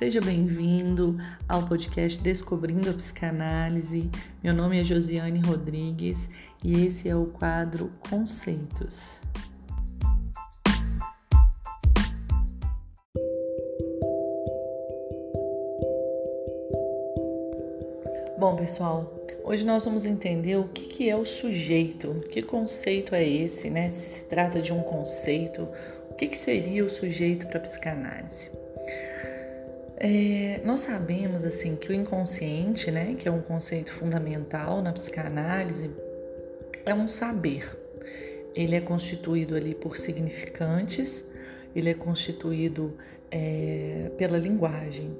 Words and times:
Seja 0.00 0.18
bem-vindo 0.18 1.18
ao 1.46 1.66
podcast 1.66 2.18
Descobrindo 2.22 2.88
a 2.88 2.94
Psicanálise. 2.94 4.08
Meu 4.42 4.54
nome 4.54 4.80
é 4.80 4.82
Josiane 4.82 5.40
Rodrigues 5.40 6.30
e 6.64 6.86
esse 6.86 7.06
é 7.06 7.14
o 7.14 7.26
quadro 7.26 7.90
Conceitos. 8.08 9.20
Bom, 18.38 18.56
pessoal, 18.56 19.14
hoje 19.44 19.66
nós 19.66 19.84
vamos 19.84 20.06
entender 20.06 20.56
o 20.56 20.64
que 20.68 21.10
é 21.10 21.14
o 21.14 21.26
sujeito, 21.26 22.24
que 22.30 22.40
conceito 22.40 23.14
é 23.14 23.28
esse, 23.28 23.68
né? 23.68 23.90
Se 23.90 24.08
se 24.08 24.24
trata 24.24 24.62
de 24.62 24.72
um 24.72 24.80
conceito, 24.80 25.68
o 26.08 26.14
que 26.14 26.34
seria 26.34 26.86
o 26.86 26.88
sujeito 26.88 27.46
para 27.48 27.58
a 27.58 27.60
psicanálise? 27.60 28.59
É, 30.02 30.62
nós 30.64 30.80
sabemos 30.80 31.44
assim 31.44 31.76
que 31.76 31.90
o 31.90 31.94
inconsciente, 31.94 32.90
né, 32.90 33.14
que 33.18 33.28
é 33.28 33.30
um 33.30 33.42
conceito 33.42 33.92
fundamental 33.92 34.80
na 34.80 34.94
psicanálise, 34.94 35.90
é 36.86 36.94
um 36.94 37.06
saber. 37.06 37.78
Ele 38.54 38.74
é 38.74 38.80
constituído 38.80 39.54
ali 39.54 39.74
por 39.74 39.98
significantes, 39.98 41.22
ele 41.76 41.90
é 41.90 41.94
constituído 41.94 42.96
é, 43.30 44.10
pela 44.16 44.38
linguagem. 44.38 45.14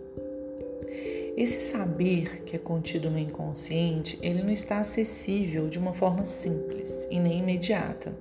Esse 1.37 1.61
saber 1.61 2.43
que 2.45 2.57
é 2.57 2.59
contido 2.59 3.11
no 3.11 3.19
inconsciente, 3.19 4.19
ele 4.23 4.43
não 4.43 4.51
está 4.51 4.79
acessível 4.79 5.69
de 5.69 5.79
uma 5.79 5.93
forma 5.93 6.25
simples 6.25 7.07
e 7.11 7.21
nem 7.21 7.41
imediata. 7.41 8.15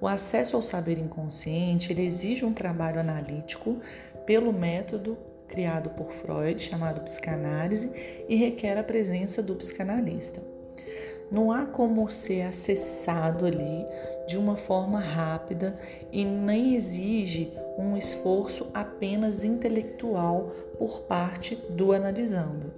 O 0.00 0.06
acesso 0.06 0.54
ao 0.54 0.62
saber 0.62 0.96
inconsciente 0.96 1.92
ele 1.92 2.06
exige 2.06 2.44
um 2.44 2.54
trabalho 2.54 3.00
analítico 3.00 3.80
pelo 4.24 4.52
método 4.52 5.18
criado 5.52 5.90
por 5.90 6.10
Freud, 6.10 6.60
chamado 6.60 7.02
psicanálise, 7.02 7.90
e 8.26 8.34
requer 8.34 8.78
a 8.78 8.82
presença 8.82 9.42
do 9.42 9.54
psicanalista. 9.54 10.42
Não 11.30 11.52
há 11.52 11.66
como 11.66 12.10
ser 12.10 12.42
acessado 12.42 13.44
ali 13.44 13.86
de 14.26 14.38
uma 14.38 14.56
forma 14.56 14.98
rápida 14.98 15.78
e 16.10 16.24
nem 16.24 16.74
exige 16.74 17.52
um 17.76 17.96
esforço 17.96 18.66
apenas 18.72 19.44
intelectual 19.44 20.52
por 20.78 21.02
parte 21.02 21.56
do 21.68 21.92
analisando. 21.92 22.72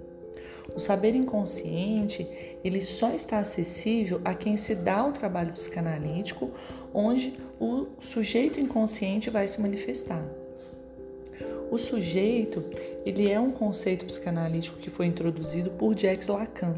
O 0.73 0.79
saber 0.79 1.15
inconsciente, 1.15 2.27
ele 2.63 2.81
só 2.81 3.13
está 3.13 3.39
acessível 3.39 4.19
a 4.25 4.33
quem 4.33 4.57
se 4.57 4.75
dá 4.75 5.05
o 5.05 5.13
trabalho 5.13 5.53
psicanalítico, 5.53 6.51
onde 6.93 7.33
o 7.57 7.87
sujeito 7.99 8.59
inconsciente 8.59 9.29
vai 9.29 9.47
se 9.47 9.61
manifestar. 9.61 10.25
O 11.75 11.77
sujeito, 11.77 12.63
ele 13.05 13.29
é 13.29 13.37
um 13.37 13.51
conceito 13.51 14.05
psicanalítico 14.05 14.79
que 14.79 14.89
foi 14.89 15.07
introduzido 15.07 15.71
por 15.71 15.93
Jacques 15.93 16.29
Lacan. 16.29 16.73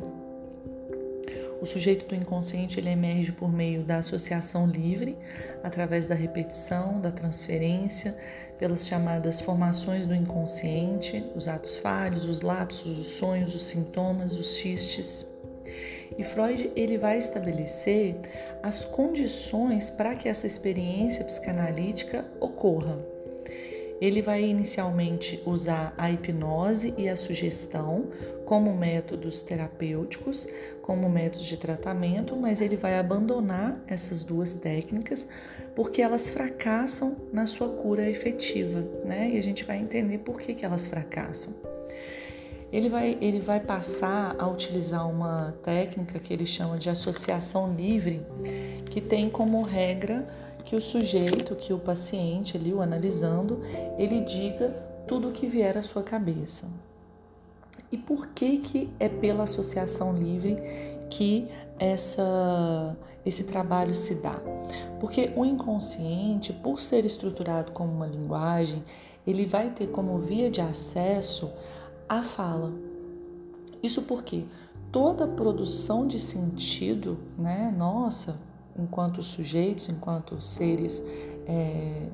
O 1.61 1.67
sujeito 1.67 2.07
do 2.07 2.15
inconsciente 2.15 2.79
ele 2.79 2.89
emerge 2.89 3.31
por 3.31 3.53
meio 3.53 3.83
da 3.83 3.97
associação 3.97 4.65
livre, 4.65 5.15
através 5.63 6.07
da 6.07 6.15
repetição, 6.15 6.99
da 6.99 7.11
transferência, 7.11 8.17
pelas 8.57 8.87
chamadas 8.87 9.39
formações 9.39 10.03
do 10.07 10.15
inconsciente, 10.15 11.23
os 11.35 11.47
atos 11.47 11.77
falhos, 11.77 12.25
os 12.25 12.41
lapsos, 12.41 12.97
os 12.97 13.05
sonhos, 13.05 13.53
os 13.53 13.67
sintomas, 13.67 14.33
os 14.33 14.55
xistes. 14.55 15.27
E 16.17 16.23
Freud 16.23 16.71
ele 16.75 16.97
vai 16.97 17.19
estabelecer 17.19 18.15
as 18.63 18.83
condições 18.83 19.91
para 19.91 20.15
que 20.15 20.27
essa 20.27 20.47
experiência 20.47 21.23
psicanalítica 21.23 22.25
ocorra. 22.41 22.97
Ele 23.99 24.21
vai 24.21 24.43
inicialmente 24.43 25.41
usar 25.45 25.93
a 25.97 26.11
hipnose 26.11 26.93
e 26.97 27.09
a 27.09 27.15
sugestão 27.15 28.09
como 28.45 28.75
métodos 28.75 29.41
terapêuticos, 29.41 30.47
como 30.81 31.09
métodos 31.09 31.45
de 31.45 31.57
tratamento, 31.57 32.35
mas 32.35 32.61
ele 32.61 32.75
vai 32.75 32.97
abandonar 32.97 33.83
essas 33.87 34.23
duas 34.23 34.53
técnicas 34.53 35.27
porque 35.75 36.01
elas 36.01 36.29
fracassam 36.29 37.17
na 37.31 37.45
sua 37.45 37.69
cura 37.69 38.09
efetiva, 38.09 38.83
né? 39.03 39.31
E 39.31 39.37
a 39.37 39.41
gente 39.43 39.63
vai 39.63 39.77
entender 39.77 40.19
por 40.19 40.39
que, 40.39 40.53
que 40.53 40.65
elas 40.65 40.87
fracassam. 40.87 41.53
Ele 42.71 42.89
vai, 42.89 43.17
ele 43.21 43.39
vai 43.39 43.59
passar 43.59 44.35
a 44.37 44.47
utilizar 44.47 45.09
uma 45.09 45.53
técnica 45.63 46.19
que 46.19 46.33
ele 46.33 46.45
chama 46.45 46.77
de 46.77 46.89
associação 46.89 47.73
livre, 47.73 48.25
que 48.89 48.99
tem 48.99 49.29
como 49.29 49.61
regra 49.61 50.27
que 50.67 50.75
o 50.75 50.81
sujeito, 50.81 51.55
que 51.55 51.71
o 51.71 51.79
paciente 51.79 52.57
ali, 52.57 52.73
o 52.73 52.81
analisando, 52.81 53.61
ele 53.97 54.19
diga 54.19 54.67
tudo 55.07 55.29
o 55.29 55.31
que 55.31 55.47
vier 55.47 55.77
à 55.77 55.81
sua 55.81 56.03
cabeça. 56.03 56.67
E 57.89 57.97
por 57.97 58.27
que 58.27 58.57
que 58.57 58.89
é 58.99 59.07
pela 59.07 59.45
associação 59.45 60.13
livre 60.13 60.57
que 61.09 61.47
essa 61.79 62.97
esse 63.25 63.45
trabalho 63.45 63.95
se 63.95 64.15
dá? 64.15 64.41
Porque 64.99 65.31
o 65.37 65.45
inconsciente, 65.45 66.51
por 66.51 66.81
ser 66.81 67.05
estruturado 67.05 67.71
como 67.71 67.93
uma 67.93 68.07
linguagem, 68.07 68.83
ele 69.25 69.45
vai 69.45 69.69
ter 69.69 69.87
como 69.87 70.17
via 70.17 70.51
de 70.51 70.59
acesso 70.59 71.49
a 72.09 72.21
fala. 72.21 72.73
Isso 73.81 74.01
porque 74.01 74.43
toda 74.91 75.25
produção 75.27 76.05
de 76.05 76.19
sentido, 76.19 77.17
né, 77.37 77.73
nossa, 77.77 78.37
enquanto 78.77 79.21
sujeitos, 79.21 79.89
enquanto 79.89 80.41
seres 80.41 81.03
é, 81.47 82.07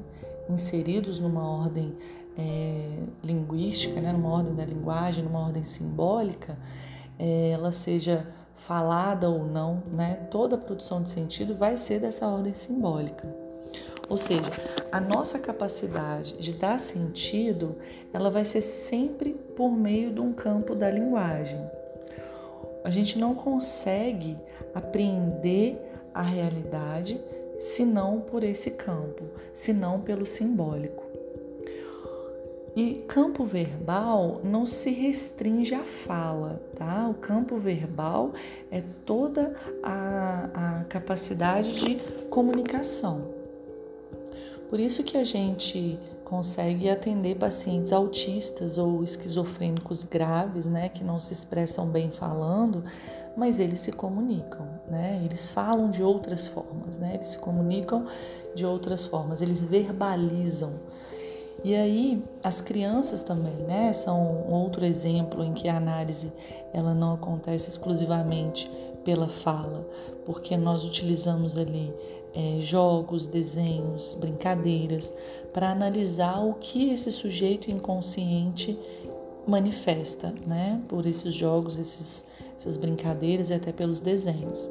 inseridos 0.50 1.20
numa 1.20 1.48
ordem 1.50 1.96
é, 2.38 3.04
linguística, 3.24 4.00
né, 4.02 4.12
numa 4.12 4.30
ordem 4.30 4.56
da 4.56 4.66
linguagem, 4.66 5.24
numa 5.24 5.40
ordem 5.40 5.64
simbólica, 5.64 6.58
é, 7.20 7.52
ela 7.52 7.72
seja 7.72 8.28
falada 8.56 9.30
ou 9.30 9.46
não, 9.46 9.84
né, 9.92 10.28
toda 10.32 10.56
a 10.56 10.60
produção 10.60 11.02
de 11.02 11.10
sentido 11.10 11.56
vai 11.56 11.76
ser 11.78 12.00
dessa 12.00 12.28
ordem 12.28 12.54
simbólica. 12.54 13.28
Ou 14.10 14.18
seja, 14.18 14.52
a 14.92 15.00
nossa 15.00 15.40
capacidade 15.40 16.38
de 16.38 16.54
dar 16.54 16.80
sentido, 16.80 17.78
ela 18.12 18.30
vai 18.30 18.46
ser 18.46 18.62
sempre 18.62 19.34
por 19.56 19.72
meio 19.72 20.14
de 20.14 20.20
um 20.20 20.34
campo 20.34 20.76
da 20.76 20.90
linguagem. 20.90 21.60
A 22.84 22.90
gente 22.90 23.18
não 23.18 23.34
consegue 23.34 24.38
apreender 24.76 25.93
a 26.14 26.22
realidade 26.22 27.20
senão 27.58 28.20
por 28.20 28.44
esse 28.44 28.72
campo, 28.72 29.24
senão 29.52 30.02
pelo 30.02 30.26
simbólico. 30.26 31.14
E 32.76 33.04
campo 33.08 33.46
verbal 33.46 34.42
não 34.44 34.66
se 34.66 34.90
restringe 34.90 35.76
à 35.76 35.84
fala, 35.84 36.60
tá? 36.76 37.08
O 37.08 37.14
campo 37.14 37.58
verbal 37.58 38.34
é 38.72 38.82
toda 39.06 39.56
a, 39.84 40.80
a 40.80 40.84
capacidade 40.86 41.80
de 41.80 41.96
comunicação. 42.30 43.30
Por 44.70 44.80
isso 44.80 45.04
que 45.04 45.18
a 45.18 45.24
gente 45.24 46.00
consegue 46.34 46.90
atender 46.90 47.36
pacientes 47.36 47.94
autistas 47.94 48.80
ou 48.80 49.04
esquizofrênicos 49.04 50.04
graves, 50.04 50.66
né, 50.66 50.90
que 50.90 51.04
não 51.04 51.20
se 51.20 51.32
expressam 51.32 51.86
bem 51.88 52.10
falando, 52.10 52.84
mas 53.38 53.60
eles 53.60 53.82
se 53.82 53.92
comunicam, 53.92 54.68
né? 54.90 55.22
Eles 55.24 55.52
falam 55.52 55.92
de 55.92 56.02
outras 56.02 56.48
formas, 56.48 56.98
né? 56.98 57.12
Eles 57.14 57.28
se 57.28 57.38
comunicam 57.38 58.08
de 58.56 58.66
outras 58.66 59.06
formas, 59.06 59.44
eles 59.44 59.64
verbalizam. 59.64 60.72
E 61.64 61.76
aí 61.76 62.24
as 62.44 62.60
crianças 62.60 63.22
também, 63.22 63.58
né, 63.68 63.94
são 63.94 64.48
outro 64.50 64.84
exemplo 64.84 65.44
em 65.44 65.54
que 65.54 65.70
a 65.70 65.78
análise 65.78 66.34
ela 66.74 66.96
não 66.96 67.14
acontece 67.14 67.70
exclusivamente 67.70 68.72
pela 69.06 69.28
fala, 69.28 69.88
porque 70.26 70.58
nós 70.58 70.84
utilizamos 70.84 71.58
ali 71.58 71.94
é, 72.34 72.60
jogos, 72.62 73.28
desenhos, 73.28 74.16
brincadeiras 74.20 75.14
para 75.54 75.72
analisar 75.72 76.44
o 76.44 76.56
que 76.56 76.92
esse 76.92 77.12
sujeito 77.12 77.70
inconsciente 77.70 78.78
manifesta, 79.46 80.34
né, 80.48 80.82
por 80.88 81.06
esses 81.06 81.34
jogos, 81.34 81.78
esses 81.78 82.26
essas 82.64 82.78
brincadeiras 82.78 83.50
e 83.50 83.54
até 83.54 83.72
pelos 83.72 84.00
desenhos. 84.00 84.70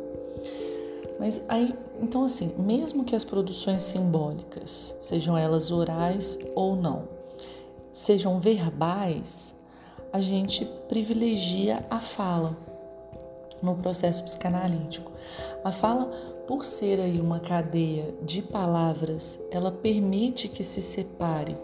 Mas 1.18 1.44
aí, 1.48 1.74
então 2.00 2.24
assim, 2.24 2.52
mesmo 2.58 3.04
que 3.04 3.14
as 3.14 3.24
produções 3.24 3.82
simbólicas, 3.82 4.96
sejam 5.00 5.36
elas 5.36 5.70
orais 5.70 6.38
ou 6.54 6.74
não, 6.74 7.06
sejam 7.92 8.38
verbais, 8.38 9.54
a 10.12 10.20
gente 10.20 10.64
privilegia 10.88 11.84
a 11.90 12.00
fala 12.00 12.56
no 13.62 13.76
processo 13.76 14.24
psicanalítico. 14.24 15.12
A 15.62 15.70
fala, 15.70 16.10
por 16.46 16.64
ser 16.64 17.00
aí 17.00 17.20
uma 17.20 17.40
cadeia 17.40 18.14
de 18.22 18.42
palavras, 18.42 19.38
ela 19.50 19.70
permite 19.70 20.48
que 20.48 20.64
se 20.64 20.82
separe 20.82 21.56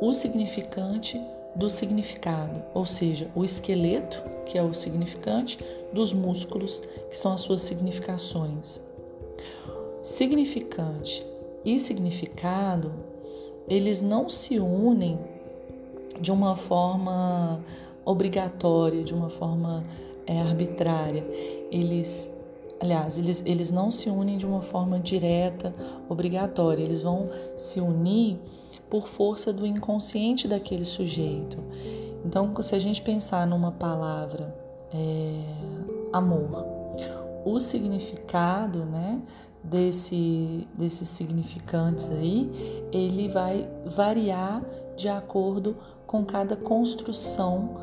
o 0.00 0.12
significante 0.12 1.20
do 1.54 1.68
significado, 1.68 2.62
ou 2.74 2.86
seja, 2.86 3.30
o 3.34 3.44
esqueleto, 3.44 4.22
que 4.46 4.56
é 4.56 4.62
o 4.62 4.74
significante, 4.74 5.58
dos 5.92 6.12
músculos, 6.12 6.80
que 7.10 7.16
são 7.16 7.32
as 7.32 7.42
suas 7.42 7.60
significações. 7.60 8.80
Significante 10.00 11.24
e 11.64 11.78
significado, 11.78 12.92
eles 13.68 14.02
não 14.02 14.28
se 14.28 14.58
unem 14.58 15.18
de 16.20 16.32
uma 16.32 16.56
forma 16.56 17.62
obrigatória, 18.04 19.02
de 19.02 19.14
uma 19.14 19.28
forma 19.28 19.84
é, 20.26 20.40
arbitrária. 20.40 21.24
Eles, 21.70 22.30
aliás, 22.82 23.16
eles, 23.16 23.44
eles 23.46 23.70
não 23.70 23.92
se 23.92 24.10
unem 24.10 24.36
de 24.36 24.44
uma 24.44 24.60
forma 24.60 24.98
direta, 24.98 25.72
obrigatória. 26.08 26.82
Eles 26.82 27.00
vão 27.00 27.30
se 27.56 27.80
unir 27.80 28.40
por 28.90 29.06
força 29.06 29.52
do 29.52 29.64
inconsciente 29.64 30.48
daquele 30.48 30.84
sujeito. 30.84 31.58
Então, 32.26 32.52
se 32.60 32.74
a 32.74 32.80
gente 32.80 33.00
pensar 33.00 33.46
numa 33.46 33.70
palavra 33.70 34.52
é, 34.92 35.44
amor, 36.12 36.66
o 37.44 37.60
significado, 37.60 38.84
né, 38.84 39.22
desse, 39.62 40.66
desses 40.74 41.06
significantes 41.06 42.10
aí, 42.10 42.50
ele 42.90 43.28
vai 43.28 43.68
variar 43.86 44.60
de 44.96 45.08
acordo 45.08 45.76
com 46.04 46.24
cada 46.24 46.56
construção 46.56 47.74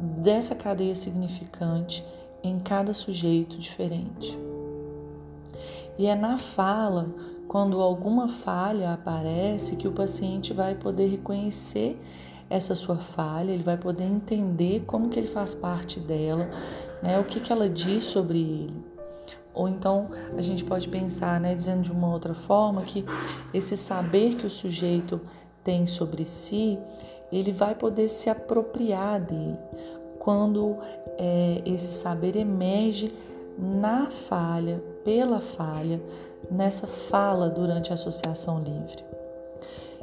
dessa 0.00 0.54
cadeia 0.54 0.94
significante 0.94 2.04
em 2.42 2.58
cada 2.58 2.92
sujeito 2.92 3.58
diferente. 3.58 4.38
E 5.98 6.06
é 6.06 6.14
na 6.14 6.38
fala, 6.38 7.08
quando 7.48 7.80
alguma 7.80 8.28
falha 8.28 8.92
aparece, 8.92 9.76
que 9.76 9.88
o 9.88 9.92
paciente 9.92 10.52
vai 10.52 10.74
poder 10.74 11.08
reconhecer 11.08 12.00
essa 12.48 12.74
sua 12.74 12.96
falha, 12.96 13.52
ele 13.52 13.62
vai 13.62 13.76
poder 13.76 14.04
entender 14.04 14.84
como 14.86 15.08
que 15.08 15.18
ele 15.18 15.26
faz 15.26 15.54
parte 15.54 16.00
dela, 16.00 16.48
né, 17.02 17.18
o 17.18 17.24
que, 17.24 17.40
que 17.40 17.52
ela 17.52 17.68
diz 17.68 18.04
sobre 18.04 18.38
ele. 18.38 18.84
Ou 19.52 19.68
então 19.68 20.08
a 20.36 20.40
gente 20.40 20.64
pode 20.64 20.88
pensar, 20.88 21.40
né, 21.40 21.54
dizendo 21.54 21.82
de 21.82 21.92
uma 21.92 22.12
outra 22.12 22.32
forma, 22.32 22.82
que 22.82 23.04
esse 23.52 23.76
saber 23.76 24.36
que 24.36 24.46
o 24.46 24.50
sujeito 24.50 25.20
tem 25.64 25.86
sobre 25.86 26.24
si, 26.24 26.78
ele 27.30 27.52
vai 27.52 27.74
poder 27.74 28.08
se 28.08 28.30
apropriar 28.30 29.20
dele 29.20 29.58
quando 30.18 30.76
é, 31.18 31.60
esse 31.66 32.00
saber 32.00 32.36
emerge 32.36 33.12
na 33.58 34.08
falha, 34.08 34.82
pela 35.04 35.40
falha, 35.40 36.00
nessa 36.50 36.86
fala 36.86 37.50
durante 37.50 37.90
a 37.90 37.94
associação 37.94 38.60
livre. 38.60 39.04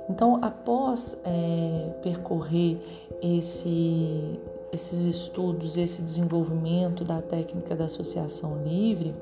Então, 0.09 0.39
após 0.41 1.17
é, 1.23 1.89
percorrer 2.03 2.77
esse, 3.21 4.39
esses 4.71 5.05
estudos, 5.05 5.77
esse 5.77 6.01
desenvolvimento 6.01 7.03
da 7.03 7.21
técnica 7.21 7.75
da 7.75 7.85
associação 7.85 8.61
livre, 8.63 9.15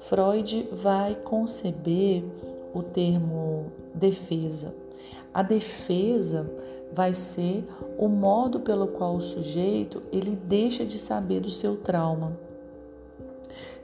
Freud 0.00 0.68
vai 0.72 1.14
conceber 1.14 2.24
o 2.74 2.82
termo 2.82 3.72
defesa. 3.94 4.74
A 5.32 5.42
defesa 5.42 6.50
vai 6.92 7.14
ser 7.14 7.66
o 7.98 8.08
modo 8.08 8.60
pelo 8.60 8.88
qual 8.88 9.16
o 9.16 9.20
sujeito 9.20 10.02
ele 10.12 10.36
deixa 10.36 10.84
de 10.84 10.98
saber 10.98 11.40
do 11.40 11.50
seu 11.50 11.76
trauma. 11.76 12.38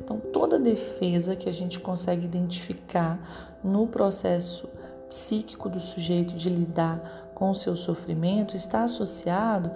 Então, 0.00 0.18
toda 0.18 0.58
defesa 0.58 1.36
que 1.36 1.48
a 1.48 1.52
gente 1.52 1.78
consegue 1.78 2.24
identificar 2.24 3.58
no 3.62 3.86
processo 3.86 4.68
psíquico 5.08 5.68
do 5.68 5.78
sujeito 5.78 6.34
de 6.34 6.48
lidar 6.48 7.32
com 7.34 7.50
o 7.50 7.54
seu 7.54 7.76
sofrimento 7.76 8.56
está 8.56 8.84
associado 8.84 9.70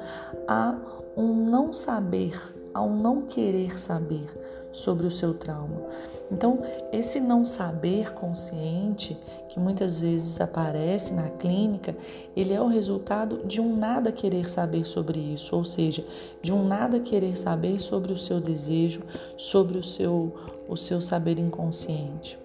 a 0.48 0.76
um 1.16 1.32
não 1.32 1.72
saber, 1.72 2.54
a 2.72 2.82
um 2.82 2.96
não 2.96 3.22
querer 3.22 3.78
saber 3.78 4.45
sobre 4.76 5.06
o 5.06 5.10
seu 5.10 5.32
trauma. 5.32 5.82
Então, 6.30 6.60
esse 6.92 7.18
não 7.18 7.44
saber 7.44 8.12
consciente, 8.12 9.16
que 9.48 9.58
muitas 9.58 9.98
vezes 9.98 10.38
aparece 10.40 11.14
na 11.14 11.30
clínica, 11.30 11.96
ele 12.36 12.52
é 12.52 12.60
o 12.60 12.66
resultado 12.66 13.42
de 13.46 13.60
um 13.60 13.74
nada 13.74 14.12
querer 14.12 14.48
saber 14.48 14.84
sobre 14.84 15.18
isso, 15.18 15.56
ou 15.56 15.64
seja, 15.64 16.04
de 16.42 16.52
um 16.52 16.66
nada 16.66 17.00
querer 17.00 17.36
saber 17.38 17.78
sobre 17.78 18.12
o 18.12 18.18
seu 18.18 18.38
desejo, 18.38 19.02
sobre 19.36 19.78
o 19.78 19.82
seu, 19.82 20.34
o 20.68 20.76
seu 20.76 21.00
saber 21.00 21.38
inconsciente. 21.38 22.38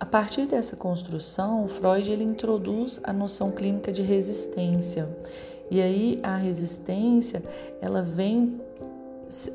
A 0.00 0.06
partir 0.06 0.46
dessa 0.46 0.74
construção, 0.74 1.68
Freud 1.68 2.10
ele 2.10 2.24
introduz 2.24 3.00
a 3.04 3.12
noção 3.12 3.50
clínica 3.50 3.92
de 3.92 4.02
resistência. 4.02 5.08
E 5.70 5.80
aí 5.80 6.18
a 6.22 6.36
resistência, 6.36 7.42
ela 7.80 8.00
vem 8.00 8.60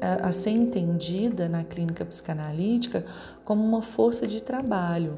a 0.02 0.32
ser 0.32 0.52
entendida 0.52 1.50
na 1.50 1.64
clínica 1.64 2.06
psicanalítica 2.06 3.06
como 3.44 3.64
uma 3.64 3.82
força 3.82 4.26
de 4.26 4.42
trabalho 4.42 5.18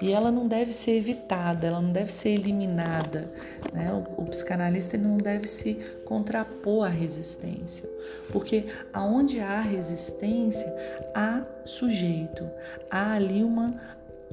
e 0.00 0.12
ela 0.12 0.30
não 0.30 0.46
deve 0.46 0.72
ser 0.72 0.92
evitada, 0.92 1.66
ela 1.66 1.80
não 1.80 1.92
deve 1.92 2.12
ser 2.12 2.30
eliminada. 2.30 3.30
Né? 3.72 3.92
O, 3.92 4.22
o 4.22 4.26
psicanalista 4.26 4.98
não 4.98 5.16
deve 5.16 5.46
se 5.46 5.74
contrapor 6.04 6.86
à 6.86 6.88
resistência, 6.88 7.88
porque 8.30 8.66
aonde 8.92 9.40
há 9.40 9.60
resistência 9.60 10.74
há 11.14 11.42
sujeito, 11.64 12.48
há 12.90 13.14
ali 13.14 13.42
uma, 13.42 13.74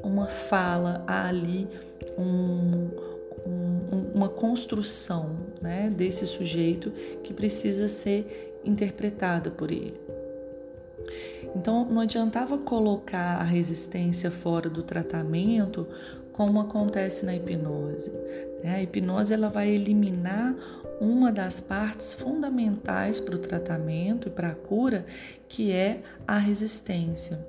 uma 0.03 0.27
fala, 0.27 1.03
há 1.07 1.27
ali 1.27 1.67
um, 2.17 2.89
um, 3.45 4.11
uma 4.13 4.29
construção 4.29 5.37
né, 5.61 5.91
desse 5.95 6.25
sujeito 6.25 6.91
que 7.23 7.33
precisa 7.33 7.87
ser 7.87 8.48
interpretada 8.69 9.49
por 9.49 9.71
ele. 9.71 9.99
Então, 11.55 11.85
não 11.85 12.01
adiantava 12.01 12.57
colocar 12.57 13.37
a 13.39 13.43
resistência 13.43 14.29
fora 14.29 14.69
do 14.69 14.83
tratamento, 14.83 15.87
como 16.31 16.59
acontece 16.59 17.25
na 17.25 17.35
hipnose. 17.35 18.11
Né? 18.63 18.75
A 18.75 18.83
hipnose 18.83 19.33
ela 19.33 19.49
vai 19.49 19.69
eliminar 19.69 20.55
uma 20.99 21.31
das 21.31 21.61
partes 21.61 22.13
fundamentais 22.13 23.19
para 23.19 23.35
o 23.35 23.39
tratamento 23.39 24.27
e 24.27 24.31
para 24.31 24.49
a 24.49 24.55
cura, 24.55 25.05
que 25.47 25.71
é 25.71 26.01
a 26.27 26.37
resistência. 26.37 27.39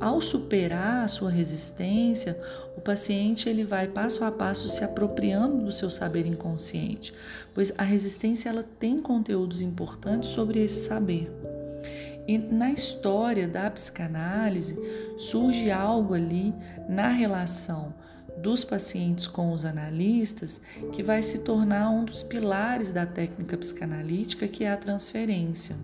Ao 0.00 0.20
superar 0.20 1.04
a 1.04 1.08
sua 1.08 1.30
resistência, 1.30 2.38
o 2.76 2.80
paciente 2.80 3.48
ele 3.48 3.64
vai 3.64 3.86
passo 3.86 4.24
a 4.24 4.32
passo 4.32 4.68
se 4.68 4.82
apropriando 4.84 5.64
do 5.64 5.72
seu 5.72 5.90
saber 5.90 6.26
inconsciente, 6.26 7.14
pois 7.54 7.72
a 7.78 7.82
resistência 7.82 8.48
ela 8.48 8.64
tem 8.78 9.00
conteúdos 9.00 9.60
importantes 9.60 10.30
sobre 10.30 10.62
esse 10.62 10.86
saber. 10.86 11.30
E 12.26 12.38
na 12.38 12.72
história 12.72 13.46
da 13.46 13.70
psicanálise 13.70 14.78
surge 15.18 15.70
algo 15.70 16.14
ali 16.14 16.54
na 16.88 17.08
relação 17.08 17.94
dos 18.38 18.64
pacientes 18.64 19.26
com 19.26 19.52
os 19.52 19.64
analistas 19.64 20.60
que 20.92 21.02
vai 21.02 21.22
se 21.22 21.38
tornar 21.38 21.90
um 21.90 22.04
dos 22.04 22.22
pilares 22.22 22.90
da 22.90 23.06
técnica 23.06 23.56
psicanalítica, 23.56 24.48
que 24.48 24.64
é 24.64 24.70
a 24.70 24.76
transferência. 24.76 25.76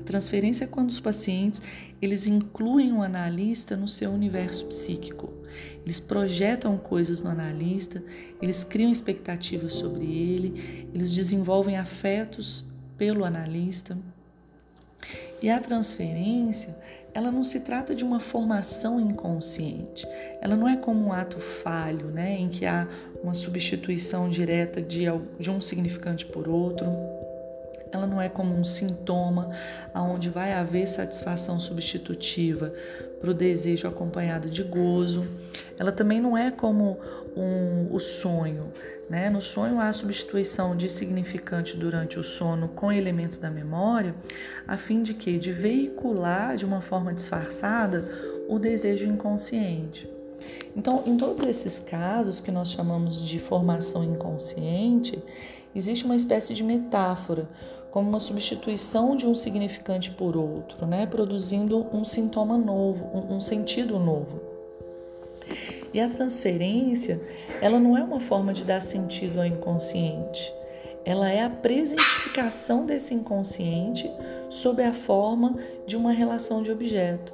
A 0.00 0.04
transferência 0.04 0.64
é 0.64 0.66
quando 0.66 0.90
os 0.90 1.00
pacientes 1.00 1.62
eles 2.00 2.26
incluem 2.26 2.92
o 2.92 3.02
analista 3.02 3.76
no 3.76 3.88
seu 3.88 4.10
universo 4.10 4.66
psíquico. 4.66 5.32
Eles 5.84 6.00
projetam 6.00 6.76
coisas 6.76 7.20
no 7.20 7.30
analista, 7.30 8.02
eles 8.42 8.64
criam 8.64 8.90
expectativas 8.90 9.72
sobre 9.72 10.04
ele, 10.04 10.88
eles 10.92 11.12
desenvolvem 11.12 11.76
afetos 11.76 12.64
pelo 12.98 13.24
analista. 13.24 13.96
E 15.40 15.48
a 15.48 15.60
transferência, 15.60 16.76
ela 17.14 17.30
não 17.30 17.44
se 17.44 17.60
trata 17.60 17.94
de 17.94 18.04
uma 18.04 18.20
formação 18.20 19.00
inconsciente. 19.00 20.06
Ela 20.40 20.56
não 20.56 20.68
é 20.68 20.76
como 20.76 21.06
um 21.06 21.12
ato 21.12 21.38
falho, 21.38 22.08
né, 22.08 22.36
em 22.38 22.48
que 22.48 22.66
há 22.66 22.86
uma 23.22 23.32
substituição 23.32 24.28
direta 24.28 24.82
de, 24.82 25.04
de 25.38 25.50
um 25.50 25.60
significante 25.60 26.26
por 26.26 26.48
outro 26.48 26.86
ela 27.92 28.06
não 28.06 28.20
é 28.20 28.28
como 28.28 28.54
um 28.54 28.64
sintoma 28.64 29.50
aonde 29.94 30.28
vai 30.28 30.52
haver 30.52 30.86
satisfação 30.86 31.58
substitutiva 31.60 32.72
para 33.20 33.30
o 33.30 33.34
desejo 33.34 33.88
acompanhado 33.88 34.50
de 34.50 34.62
gozo. 34.62 35.26
Ela 35.78 35.92
também 35.92 36.20
não 36.20 36.36
é 36.36 36.50
como 36.50 36.98
um, 37.36 37.88
o 37.94 37.98
sonho. 37.98 38.72
Né? 39.08 39.30
No 39.30 39.40
sonho 39.40 39.80
há 39.80 39.92
substituição 39.92 40.74
de 40.74 40.88
significante 40.88 41.76
durante 41.76 42.18
o 42.18 42.22
sono 42.22 42.68
com 42.68 42.90
elementos 42.90 43.36
da 43.36 43.50
memória, 43.50 44.14
a 44.66 44.76
fim 44.76 45.02
de 45.02 45.14
que 45.14 45.36
de 45.36 45.52
veicular 45.52 46.56
de 46.56 46.64
uma 46.64 46.80
forma 46.80 47.14
disfarçada 47.14 48.08
o 48.48 48.58
desejo 48.58 49.06
inconsciente. 49.06 50.15
Então, 50.76 51.02
em 51.06 51.16
todos 51.16 51.46
esses 51.46 51.80
casos 51.80 52.38
que 52.38 52.50
nós 52.50 52.70
chamamos 52.70 53.24
de 53.24 53.38
formação 53.38 54.04
inconsciente, 54.04 55.18
existe 55.74 56.04
uma 56.04 56.14
espécie 56.14 56.52
de 56.52 56.62
metáfora, 56.62 57.48
como 57.90 58.10
uma 58.10 58.20
substituição 58.20 59.16
de 59.16 59.26
um 59.26 59.34
significante 59.34 60.10
por 60.10 60.36
outro, 60.36 60.86
né? 60.86 61.06
produzindo 61.06 61.86
um 61.94 62.04
sintoma 62.04 62.58
novo, 62.58 63.10
um, 63.30 63.40
sentido 63.40 63.98
novo. 63.98 64.38
E 65.94 65.98
a 66.00 66.10
transferência, 66.10 67.18
ela 67.62 67.80
não 67.80 67.96
é 67.96 68.02
uma 68.02 68.20
forma 68.20 68.52
de 68.52 68.64
dar 68.64 68.82
sentido 68.82 69.38
ao 69.38 69.46
inconsciente. 69.46 70.52
Ela 71.06 71.30
é 71.30 71.42
a 71.42 71.48
presentificação 71.48 72.84
desse 72.84 73.14
inconsciente 73.14 74.10
sob 74.50 74.82
a 74.84 74.92
forma 74.92 75.56
de 75.86 75.96
uma 75.96 76.12
relação 76.12 76.62
de 76.62 76.70
objeto, 76.70 77.32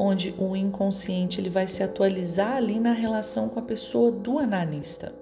onde 0.00 0.32
o 0.38 0.54
inconsciente 0.54 1.40
ele 1.40 1.50
vai 1.50 1.66
se 1.66 1.82
atualizar 1.82 2.56
ali 2.56 2.78
na 2.78 2.92
relação 2.92 3.48
com 3.48 3.58
a 3.58 3.62
pessoa 3.62 4.12
do 4.12 4.38
analista. 4.38 5.12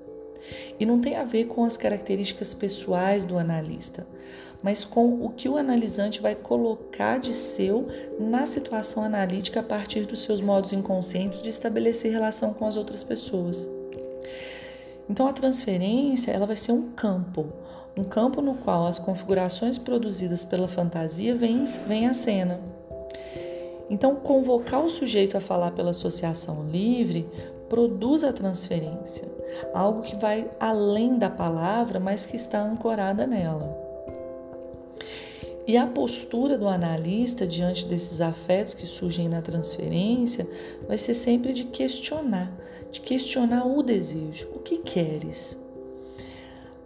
E 0.78 0.84
não 0.84 1.00
tem 1.00 1.16
a 1.16 1.24
ver 1.24 1.46
com 1.46 1.64
as 1.64 1.78
características 1.78 2.52
pessoais 2.52 3.24
do 3.24 3.38
analista, 3.38 4.06
mas 4.62 4.84
com 4.84 5.24
o 5.24 5.30
que 5.30 5.48
o 5.48 5.56
analisante 5.56 6.20
vai 6.20 6.34
colocar 6.34 7.18
de 7.18 7.32
seu 7.32 7.88
na 8.20 8.44
situação 8.44 9.02
analítica 9.02 9.60
a 9.60 9.62
partir 9.62 10.04
dos 10.04 10.20
seus 10.22 10.42
modos 10.42 10.74
inconscientes 10.74 11.40
de 11.40 11.48
estabelecer 11.48 12.12
relação 12.12 12.52
com 12.52 12.66
as 12.66 12.76
outras 12.76 13.02
pessoas. 13.02 13.66
Então 15.08 15.26
a 15.26 15.32
transferência, 15.32 16.32
ela 16.32 16.46
vai 16.46 16.56
ser 16.56 16.72
um 16.72 16.90
campo, 16.90 17.46
um 17.96 18.04
campo 18.04 18.42
no 18.42 18.54
qual 18.54 18.86
as 18.86 18.98
configurações 18.98 19.78
produzidas 19.78 20.44
pela 20.44 20.68
fantasia 20.68 21.34
vêm, 21.34 21.64
vêm 21.86 22.06
à 22.06 22.12
cena. 22.12 22.60
Então, 23.88 24.16
convocar 24.16 24.84
o 24.84 24.90
sujeito 24.90 25.36
a 25.36 25.40
falar 25.40 25.70
pela 25.70 25.90
associação 25.90 26.68
livre 26.68 27.28
produz 27.68 28.24
a 28.24 28.32
transferência, 28.32 29.28
algo 29.72 30.02
que 30.02 30.16
vai 30.16 30.50
além 30.58 31.18
da 31.18 31.30
palavra, 31.30 32.00
mas 32.00 32.26
que 32.26 32.36
está 32.36 32.62
ancorada 32.62 33.26
nela. 33.26 33.86
E 35.66 35.76
a 35.76 35.86
postura 35.86 36.56
do 36.56 36.68
analista 36.68 37.44
diante 37.44 37.86
desses 37.86 38.20
afetos 38.20 38.72
que 38.72 38.86
surgem 38.86 39.28
na 39.28 39.42
transferência 39.42 40.48
vai 40.86 40.96
ser 40.96 41.14
sempre 41.14 41.52
de 41.52 41.64
questionar, 41.64 42.52
de 42.92 43.00
questionar 43.00 43.66
o 43.66 43.82
desejo. 43.82 44.48
O 44.54 44.60
que 44.60 44.78
queres? 44.78 45.58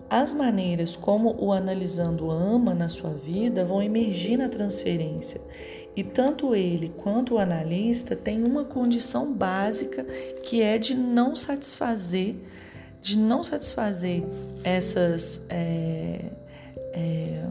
As 0.09 0.33
maneiras 0.33 0.97
como 0.97 1.37
o 1.39 1.53
analisando 1.53 2.31
ama 2.31 2.75
na 2.75 2.89
sua 2.89 3.11
vida 3.11 3.67
vão 3.67 3.83
emergir 3.83 4.39
na 4.39 4.49
transferência. 4.49 5.43
E 5.97 6.05
tanto 6.05 6.55
ele 6.55 6.93
quanto 6.97 7.35
o 7.35 7.39
analista 7.39 8.15
têm 8.15 8.45
uma 8.45 8.65
condição 8.65 9.33
básica 9.33 10.05
que 10.45 10.63
é 10.63 10.79
de 10.79 10.95
não 10.95 11.35
satisfazer, 11.35 12.37
de 13.03 13.19
não 13.19 13.43
satisfazer 13.43 14.23
essas. 14.63 15.41
É, 15.49 16.21
é, 16.93 17.45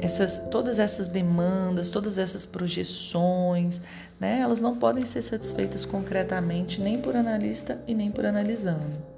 essas, 0.00 0.38
todas 0.50 0.78
essas 0.78 1.06
demandas, 1.08 1.90
todas 1.90 2.18
essas 2.18 2.44
projeções, 2.44 3.80
né, 4.18 4.40
elas 4.40 4.60
não 4.60 4.76
podem 4.76 5.04
ser 5.04 5.22
satisfeitas 5.22 5.84
concretamente 5.84 6.80
nem 6.80 6.98
por 6.98 7.14
analista 7.14 7.80
e 7.86 7.94
nem 7.94 8.10
por 8.10 8.26
analisando. 8.26 9.16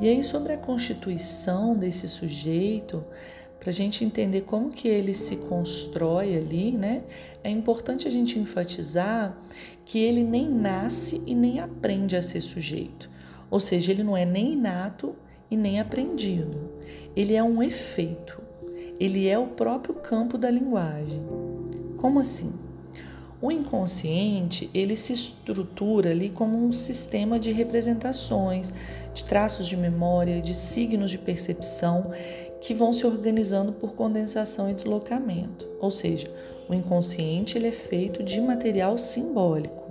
E 0.00 0.08
aí 0.08 0.22
sobre 0.22 0.52
a 0.52 0.56
constituição 0.56 1.74
desse 1.74 2.08
sujeito, 2.08 3.04
para 3.58 3.70
a 3.70 3.72
gente 3.72 4.04
entender 4.04 4.42
como 4.42 4.70
que 4.70 4.88
ele 4.88 5.12
se 5.12 5.36
constrói 5.36 6.36
ali, 6.36 6.72
né, 6.72 7.02
é 7.42 7.50
importante 7.50 8.06
a 8.06 8.10
gente 8.10 8.38
enfatizar 8.38 9.36
que 9.84 9.98
ele 9.98 10.22
nem 10.22 10.48
nasce 10.48 11.22
e 11.26 11.34
nem 11.34 11.60
aprende 11.60 12.16
a 12.16 12.22
ser 12.22 12.40
sujeito. 12.40 13.10
Ou 13.50 13.58
seja, 13.58 13.90
ele 13.90 14.02
não 14.02 14.16
é 14.16 14.24
nem 14.24 14.52
inato 14.52 15.14
e 15.50 15.56
nem 15.56 15.80
aprendido. 15.80 16.70
Ele 17.16 17.34
é 17.34 17.42
um 17.42 17.62
efeito 17.62 18.48
ele 18.98 19.28
é 19.28 19.38
o 19.38 19.46
próprio 19.46 19.94
campo 19.94 20.36
da 20.36 20.50
linguagem. 20.50 21.22
Como 21.96 22.18
assim? 22.18 22.52
O 23.40 23.52
inconsciente, 23.52 24.68
ele 24.74 24.96
se 24.96 25.12
estrutura 25.12 26.10
ali 26.10 26.28
como 26.28 26.58
um 26.58 26.72
sistema 26.72 27.38
de 27.38 27.52
representações, 27.52 28.72
de 29.14 29.22
traços 29.22 29.68
de 29.68 29.76
memória, 29.76 30.42
de 30.42 30.54
signos 30.54 31.10
de 31.10 31.18
percepção 31.18 32.10
que 32.60 32.74
vão 32.74 32.92
se 32.92 33.06
organizando 33.06 33.72
por 33.72 33.94
condensação 33.94 34.68
e 34.68 34.74
deslocamento. 34.74 35.68
Ou 35.80 35.90
seja, 35.90 36.28
o 36.68 36.74
inconsciente 36.74 37.56
ele 37.56 37.68
é 37.68 37.72
feito 37.72 38.24
de 38.24 38.40
material 38.40 38.98
simbólico. 38.98 39.88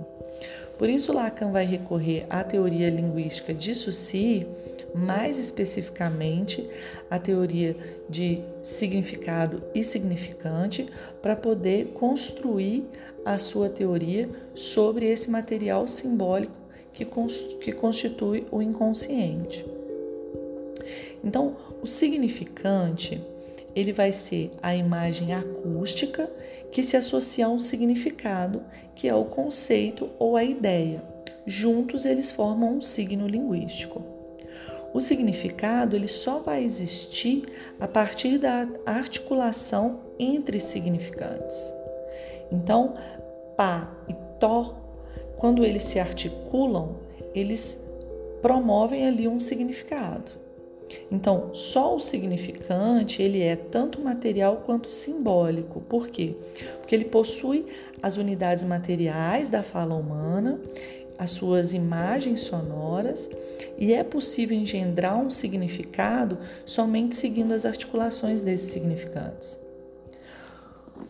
Por 0.76 0.88
isso 0.88 1.12
Lacan 1.12 1.50
vai 1.50 1.64
recorrer 1.64 2.26
à 2.28 2.44
teoria 2.44 2.90
linguística 2.90 3.54
de 3.54 3.74
Saussure 3.74 4.46
mais 4.94 5.38
especificamente 5.38 6.68
a 7.10 7.18
teoria 7.18 7.76
de 8.08 8.42
significado 8.62 9.62
e 9.74 9.84
significante, 9.84 10.86
para 11.22 11.36
poder 11.36 11.88
construir 11.88 12.84
a 13.24 13.38
sua 13.38 13.68
teoria 13.68 14.28
sobre 14.54 15.06
esse 15.06 15.30
material 15.30 15.86
simbólico 15.86 16.56
que, 16.92 17.06
que 17.60 17.72
constitui 17.72 18.46
o 18.50 18.62
inconsciente. 18.62 19.64
Então, 21.22 21.56
o 21.82 21.86
significante 21.86 23.20
ele 23.74 23.92
vai 23.92 24.10
ser 24.10 24.50
a 24.62 24.74
imagem 24.74 25.32
acústica 25.32 26.30
que 26.72 26.82
se 26.82 26.96
associa 26.96 27.46
a 27.46 27.48
um 27.48 27.58
significado, 27.58 28.62
que 28.94 29.08
é 29.08 29.14
o 29.14 29.24
conceito 29.24 30.10
ou 30.18 30.36
a 30.36 30.42
ideia. 30.42 31.02
Juntos 31.46 32.04
eles 32.04 32.30
formam 32.30 32.76
um 32.76 32.80
signo 32.80 33.26
linguístico. 33.26 34.17
O 34.92 35.00
significado 35.00 35.96
ele 35.96 36.08
só 36.08 36.38
vai 36.38 36.62
existir 36.62 37.44
a 37.78 37.86
partir 37.86 38.38
da 38.38 38.68
articulação 38.86 40.00
entre 40.18 40.58
significantes. 40.58 41.74
Então, 42.50 42.94
pá 43.56 43.92
e 44.08 44.14
tó, 44.40 44.76
quando 45.36 45.64
eles 45.64 45.82
se 45.82 45.98
articulam, 45.98 46.96
eles 47.34 47.80
promovem 48.40 49.06
ali 49.06 49.28
um 49.28 49.38
significado. 49.38 50.38
Então, 51.10 51.50
só 51.52 51.94
o 51.94 52.00
significante, 52.00 53.22
ele 53.22 53.42
é 53.42 53.56
tanto 53.56 54.00
material 54.00 54.62
quanto 54.64 54.90
simbólico. 54.90 55.80
Por 55.82 56.08
quê? 56.08 56.34
Porque 56.80 56.94
ele 56.94 57.04
possui 57.04 57.66
as 58.02 58.16
unidades 58.16 58.64
materiais 58.64 59.48
da 59.48 59.62
fala 59.62 59.94
humana, 59.94 60.58
as 61.18 61.30
suas 61.30 61.74
imagens 61.74 62.42
sonoras 62.42 63.28
e 63.76 63.92
é 63.92 64.04
possível 64.04 64.56
engendrar 64.56 65.18
um 65.18 65.28
significado 65.28 66.38
somente 66.64 67.16
seguindo 67.16 67.52
as 67.52 67.66
articulações 67.66 68.40
desses 68.40 68.70
significantes. 68.70 69.58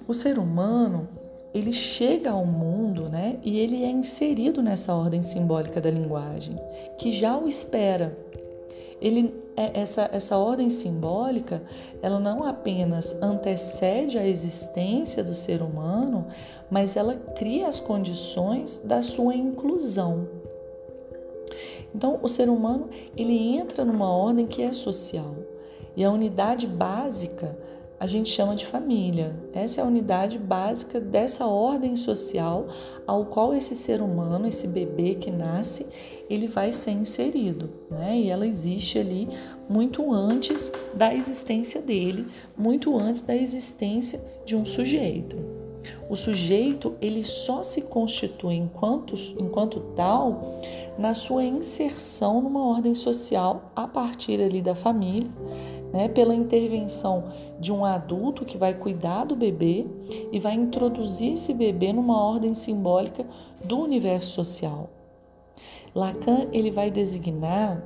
O 0.06 0.14
ser 0.14 0.38
humano, 0.38 1.08
ele 1.52 1.72
chega 1.72 2.30
ao 2.30 2.46
mundo, 2.46 3.08
né, 3.08 3.38
e 3.44 3.58
ele 3.58 3.84
é 3.84 3.90
inserido 3.90 4.62
nessa 4.62 4.94
ordem 4.94 5.22
simbólica 5.22 5.80
da 5.80 5.90
linguagem, 5.90 6.58
que 6.98 7.10
já 7.10 7.36
o 7.36 7.46
espera. 7.46 8.16
Ele 9.00 9.34
é, 9.56 9.80
essa, 9.80 10.08
essa 10.12 10.38
ordem 10.38 10.70
simbólica, 10.70 11.62
ela 12.00 12.20
não 12.20 12.44
apenas 12.44 13.12
antecede 13.20 14.18
a 14.18 14.26
existência 14.26 15.22
do 15.24 15.34
ser 15.34 15.62
humano, 15.62 16.26
mas 16.70 16.96
ela 16.96 17.14
cria 17.14 17.66
as 17.66 17.80
condições 17.80 18.80
da 18.84 19.02
sua 19.02 19.34
inclusão. 19.34 20.28
Então, 21.94 22.18
o 22.22 22.28
ser 22.28 22.48
humano 22.48 22.88
ele 23.16 23.56
entra 23.56 23.84
numa 23.84 24.10
ordem 24.10 24.46
que 24.46 24.62
é 24.62 24.72
social 24.72 25.34
e 25.96 26.04
a 26.04 26.10
unidade 26.10 26.66
básica 26.66 27.58
a 27.98 28.06
gente 28.06 28.28
chama 28.28 28.54
de 28.54 28.64
família. 28.64 29.34
Essa 29.52 29.80
é 29.80 29.84
a 29.84 29.86
unidade 29.86 30.38
básica 30.38 31.00
dessa 31.00 31.46
ordem 31.46 31.96
social 31.96 32.68
ao 33.04 33.24
qual 33.24 33.52
esse 33.52 33.74
ser 33.74 34.00
humano, 34.00 34.46
esse 34.46 34.68
bebê 34.68 35.16
que 35.16 35.32
nasce, 35.32 35.86
ele 36.28 36.46
vai 36.46 36.72
ser 36.72 36.90
inserido, 36.90 37.70
né? 37.90 38.18
E 38.18 38.30
ela 38.30 38.46
existe 38.46 38.98
ali 38.98 39.28
muito 39.68 40.12
antes 40.12 40.70
da 40.94 41.14
existência 41.14 41.80
dele, 41.80 42.26
muito 42.56 42.96
antes 42.96 43.22
da 43.22 43.34
existência 43.34 44.20
de 44.44 44.56
um 44.56 44.64
sujeito. 44.64 45.36
O 46.08 46.16
sujeito 46.16 46.94
ele 47.00 47.24
só 47.24 47.62
se 47.62 47.82
constitui 47.82 48.54
enquanto, 48.54 49.14
enquanto 49.38 49.80
tal 49.94 50.60
na 50.98 51.14
sua 51.14 51.44
inserção 51.44 52.40
numa 52.40 52.66
ordem 52.66 52.94
social 52.94 53.70
a 53.74 53.86
partir 53.86 54.40
ali 54.40 54.60
da 54.60 54.74
família, 54.74 55.30
né, 55.92 56.08
pela 56.08 56.34
intervenção 56.34 57.32
de 57.58 57.72
um 57.72 57.84
adulto 57.84 58.44
que 58.44 58.58
vai 58.58 58.74
cuidar 58.74 59.24
do 59.24 59.36
bebê 59.36 59.86
e 60.32 60.38
vai 60.38 60.54
introduzir 60.54 61.34
esse 61.34 61.54
bebê 61.54 61.92
numa 61.92 62.20
ordem 62.20 62.52
simbólica 62.52 63.24
do 63.64 63.78
universo 63.78 64.32
social. 64.32 64.97
Lacan 65.94 66.48
ele 66.52 66.70
vai 66.70 66.90
designar 66.90 67.82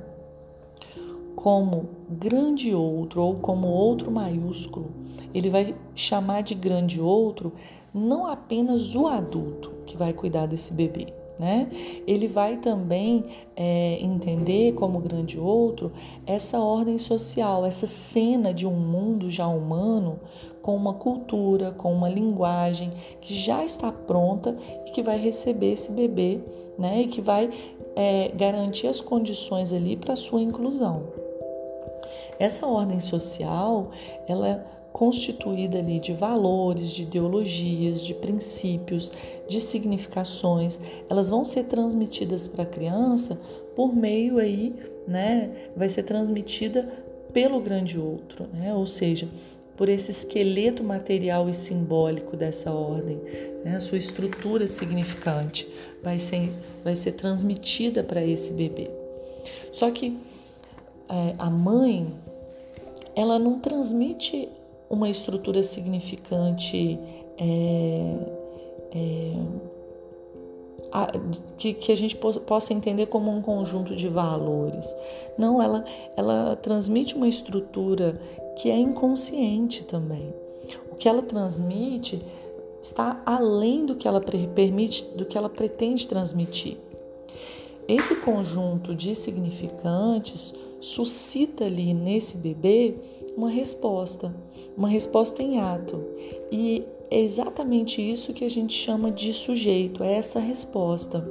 como 1.35 1.89
grande 2.09 2.73
outro 2.73 3.21
ou 3.21 3.35
como 3.35 3.67
outro 3.67 4.11
maiúsculo. 4.11 4.91
Ele 5.33 5.49
vai 5.49 5.75
chamar 5.95 6.41
de 6.41 6.55
grande 6.55 7.01
outro 7.01 7.51
não 7.93 8.25
apenas 8.25 8.95
o 8.95 9.07
adulto 9.07 9.71
que 9.85 9.97
vai 9.97 10.13
cuidar 10.13 10.45
desse 10.45 10.73
bebê, 10.73 11.13
né? 11.37 11.69
Ele 12.07 12.27
vai 12.27 12.57
também 12.57 13.25
é, 13.55 13.99
entender 14.01 14.73
como 14.73 14.99
grande 14.99 15.39
outro 15.39 15.91
essa 16.25 16.59
ordem 16.59 16.97
social, 16.97 17.65
essa 17.65 17.85
cena 17.85 18.53
de 18.53 18.65
um 18.65 18.73
mundo 18.73 19.29
já 19.29 19.47
humano 19.47 20.19
com 20.61 20.75
uma 20.75 20.93
cultura, 20.93 21.71
com 21.71 21.91
uma 21.91 22.07
linguagem 22.07 22.89
que 23.19 23.33
já 23.35 23.65
está 23.65 23.91
pronta 23.91 24.57
e 24.87 24.91
que 24.91 25.03
vai 25.03 25.17
receber 25.17 25.73
esse 25.73 25.91
bebê, 25.91 26.39
né? 26.79 27.01
E 27.01 27.07
que 27.07 27.21
vai 27.21 27.49
é, 27.95 28.31
garantir 28.35 28.87
as 28.87 29.01
condições 29.01 29.73
ali 29.73 29.95
para 29.95 30.15
sua 30.15 30.41
inclusão. 30.41 31.03
Essa 32.39 32.65
ordem 32.65 32.99
social, 32.99 33.91
ela 34.27 34.65
constituída 34.91 35.79
ali 35.79 35.99
de 35.99 36.13
valores, 36.13 36.91
de 36.91 37.03
ideologias, 37.03 38.01
de 38.01 38.13
princípios, 38.13 39.11
de 39.47 39.59
significações, 39.59 40.79
elas 41.09 41.29
vão 41.29 41.43
ser 41.43 41.63
transmitidas 41.63 42.47
para 42.47 42.63
a 42.63 42.67
criança 42.67 43.39
por 43.75 43.95
meio 43.95 44.37
aí, 44.37 44.75
né, 45.07 45.51
vai 45.75 45.89
ser 45.89 46.03
transmitida 46.03 46.87
pelo 47.33 47.59
grande 47.59 47.99
outro, 47.99 48.47
né? 48.53 48.73
Ou 48.75 48.85
seja, 48.85 49.27
por 49.75 49.89
esse 49.89 50.11
esqueleto 50.11 50.83
material 50.83 51.49
e 51.49 51.53
simbólico 51.53 52.37
dessa 52.37 52.71
ordem, 52.71 53.19
né? 53.63 53.75
a 53.75 53.79
sua 53.79 53.97
estrutura 53.97 54.67
significante 54.67 55.67
vai 56.03 56.19
ser, 56.19 56.51
vai 56.83 56.95
ser 56.95 57.13
transmitida 57.13 58.03
para 58.03 58.23
esse 58.23 58.53
bebê. 58.53 58.89
Só 59.71 59.89
que 59.89 60.17
é, 61.09 61.35
a 61.37 61.49
mãe, 61.49 62.13
ela 63.15 63.39
não 63.39 63.59
transmite 63.59 64.49
uma 64.89 65.09
estrutura 65.09 65.63
significante 65.63 66.99
é, 67.37 68.15
é, 68.91 69.33
a, 70.91 71.11
que, 71.57 71.73
que, 71.73 71.91
a 71.91 71.95
gente 71.95 72.15
possa 72.15 72.73
entender 72.73 73.07
como 73.07 73.31
um 73.31 73.41
conjunto 73.41 73.95
de 73.95 74.07
valores. 74.07 74.95
Não, 75.37 75.61
ela, 75.61 75.83
ela 76.15 76.55
transmite 76.55 77.15
uma 77.15 77.27
estrutura 77.27 78.19
que 78.55 78.69
é 78.69 78.77
inconsciente 78.77 79.83
também. 79.83 80.33
O 80.91 80.95
que 80.95 81.07
ela 81.07 81.21
transmite 81.21 82.21
está 82.81 83.21
além 83.25 83.85
do 83.85 83.95
que 83.95 84.07
ela 84.07 84.21
permite, 84.21 85.03
do 85.15 85.25
que 85.25 85.37
ela 85.37 85.49
pretende 85.49 86.07
transmitir. 86.07 86.77
Esse 87.87 88.15
conjunto 88.15 88.95
de 88.95 89.13
significantes 89.13 90.53
suscita 90.79 91.65
ali 91.65 91.93
nesse 91.93 92.37
bebê 92.37 92.95
uma 93.35 93.49
resposta, 93.49 94.33
uma 94.77 94.87
resposta 94.87 95.41
em 95.41 95.59
ato. 95.59 96.01
E 96.51 96.83
é 97.09 97.19
exatamente 97.19 98.01
isso 98.01 98.33
que 98.33 98.45
a 98.45 98.49
gente 98.49 98.73
chama 98.73 99.11
de 99.11 99.33
sujeito, 99.33 100.03
é 100.03 100.13
essa 100.13 100.39
resposta. 100.39 101.27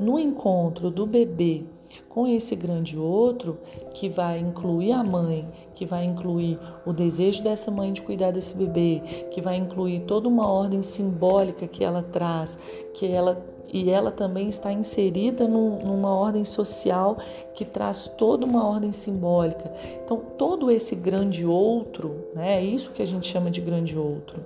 No 0.00 0.18
encontro 0.18 0.90
do 0.90 1.06
bebê 1.06 1.64
com 2.08 2.26
esse 2.26 2.54
grande 2.54 2.98
outro, 2.98 3.58
que 3.92 4.08
vai 4.08 4.38
incluir 4.38 4.92
a 4.92 5.02
mãe, 5.02 5.48
que 5.74 5.84
vai 5.84 6.04
incluir 6.04 6.58
o 6.86 6.92
desejo 6.92 7.42
dessa 7.42 7.70
mãe 7.70 7.92
de 7.92 8.02
cuidar 8.02 8.30
desse 8.30 8.54
bebê, 8.54 9.02
que 9.30 9.40
vai 9.40 9.56
incluir 9.56 10.00
toda 10.00 10.28
uma 10.28 10.48
ordem 10.48 10.82
simbólica 10.82 11.66
que 11.66 11.84
ela 11.84 12.02
traz, 12.02 12.58
que 12.92 13.06
ela 13.06 13.44
e 13.74 13.90
ela 13.90 14.12
também 14.12 14.48
está 14.48 14.72
inserida 14.72 15.48
num, 15.48 15.80
numa 15.80 16.14
ordem 16.14 16.44
social 16.44 17.18
que 17.56 17.64
traz 17.64 18.06
toda 18.16 18.46
uma 18.46 18.64
ordem 18.64 18.92
simbólica. 18.92 19.68
Então, 20.04 20.16
todo 20.38 20.70
esse 20.70 20.94
grande 20.94 21.44
outro, 21.44 22.28
né, 22.32 22.58
é 22.58 22.62
isso 22.62 22.92
que 22.92 23.02
a 23.02 23.04
gente 23.04 23.26
chama 23.26 23.50
de 23.50 23.60
grande 23.60 23.98
outro. 23.98 24.40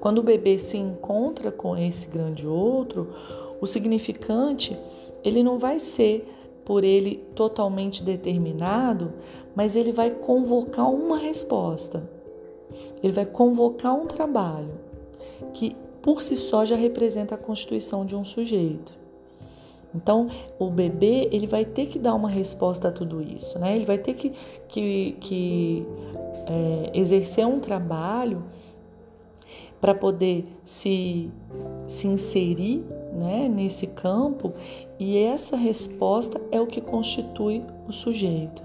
Quando 0.00 0.18
o 0.18 0.24
bebê 0.24 0.58
se 0.58 0.76
encontra 0.76 1.52
com 1.52 1.76
esse 1.76 2.08
grande 2.08 2.48
outro, 2.48 3.12
o 3.60 3.66
significante 3.66 4.76
ele 5.24 5.42
não 5.42 5.58
vai 5.58 5.78
ser 5.78 6.26
por 6.64 6.84
ele 6.84 7.24
totalmente 7.34 8.02
determinado, 8.02 9.12
mas 9.54 9.74
ele 9.74 9.92
vai 9.92 10.10
convocar 10.10 10.92
uma 10.92 11.16
resposta. 11.16 12.08
Ele 13.02 13.12
vai 13.12 13.24
convocar 13.24 13.94
um 13.94 14.06
trabalho 14.06 14.72
que 15.54 15.74
por 16.02 16.22
si 16.22 16.36
só 16.36 16.64
já 16.64 16.76
representa 16.76 17.34
a 17.34 17.38
constituição 17.38 18.04
de 18.04 18.14
um 18.14 18.24
sujeito. 18.24 18.96
Então, 19.94 20.28
o 20.58 20.68
bebê 20.68 21.28
ele 21.32 21.46
vai 21.46 21.64
ter 21.64 21.86
que 21.86 21.98
dar 21.98 22.14
uma 22.14 22.28
resposta 22.28 22.88
a 22.88 22.92
tudo 22.92 23.22
isso, 23.22 23.58
né? 23.58 23.74
Ele 23.74 23.86
vai 23.86 23.98
ter 23.98 24.14
que, 24.14 24.32
que, 24.68 25.16
que 25.20 25.86
é, 26.46 26.90
exercer 26.98 27.46
um 27.46 27.58
trabalho 27.58 28.44
para 29.80 29.94
poder 29.94 30.44
se, 30.62 31.30
se 31.86 32.06
inserir 32.06 32.84
né, 33.18 33.48
nesse 33.48 33.86
campo 33.88 34.52
e 34.98 35.18
essa 35.18 35.56
resposta 35.56 36.40
é 36.50 36.60
o 36.60 36.66
que 36.66 36.80
constitui 36.80 37.62
o 37.86 37.92
sujeito. 37.92 38.62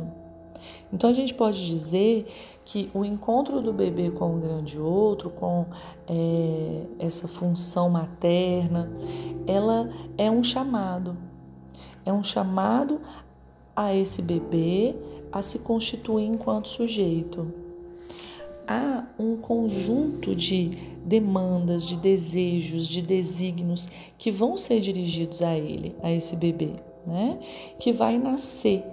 Então 0.91 1.09
a 1.09 1.13
gente 1.13 1.33
pode 1.33 1.65
dizer 1.65 2.27
que 2.63 2.89
o 2.93 3.03
encontro 3.03 3.61
do 3.61 3.73
bebê 3.73 4.11
com 4.11 4.35
o 4.35 4.39
grande 4.39 4.79
outro, 4.79 5.29
com 5.29 5.65
é, 6.07 6.83
essa 6.99 7.27
função 7.27 7.89
materna, 7.89 8.89
ela 9.47 9.89
é 10.17 10.29
um 10.29 10.43
chamado. 10.43 11.17
É 12.05 12.13
um 12.13 12.23
chamado 12.23 13.01
a 13.75 13.93
esse 13.93 14.21
bebê 14.21 14.95
a 15.31 15.41
se 15.41 15.59
constituir 15.59 16.25
enquanto 16.25 16.67
sujeito. 16.67 17.62
Há 18.67 19.05
um 19.19 19.37
conjunto 19.37 20.35
de 20.35 20.71
demandas, 21.05 21.85
de 21.85 21.97
desejos, 21.97 22.87
de 22.87 23.01
desígnios 23.01 23.89
que 24.17 24.31
vão 24.31 24.55
ser 24.55 24.79
dirigidos 24.79 25.41
a 25.41 25.57
ele, 25.57 25.95
a 26.01 26.11
esse 26.11 26.35
bebê, 26.35 26.71
né? 27.05 27.39
Que 27.79 27.91
vai 27.91 28.17
nascer. 28.17 28.83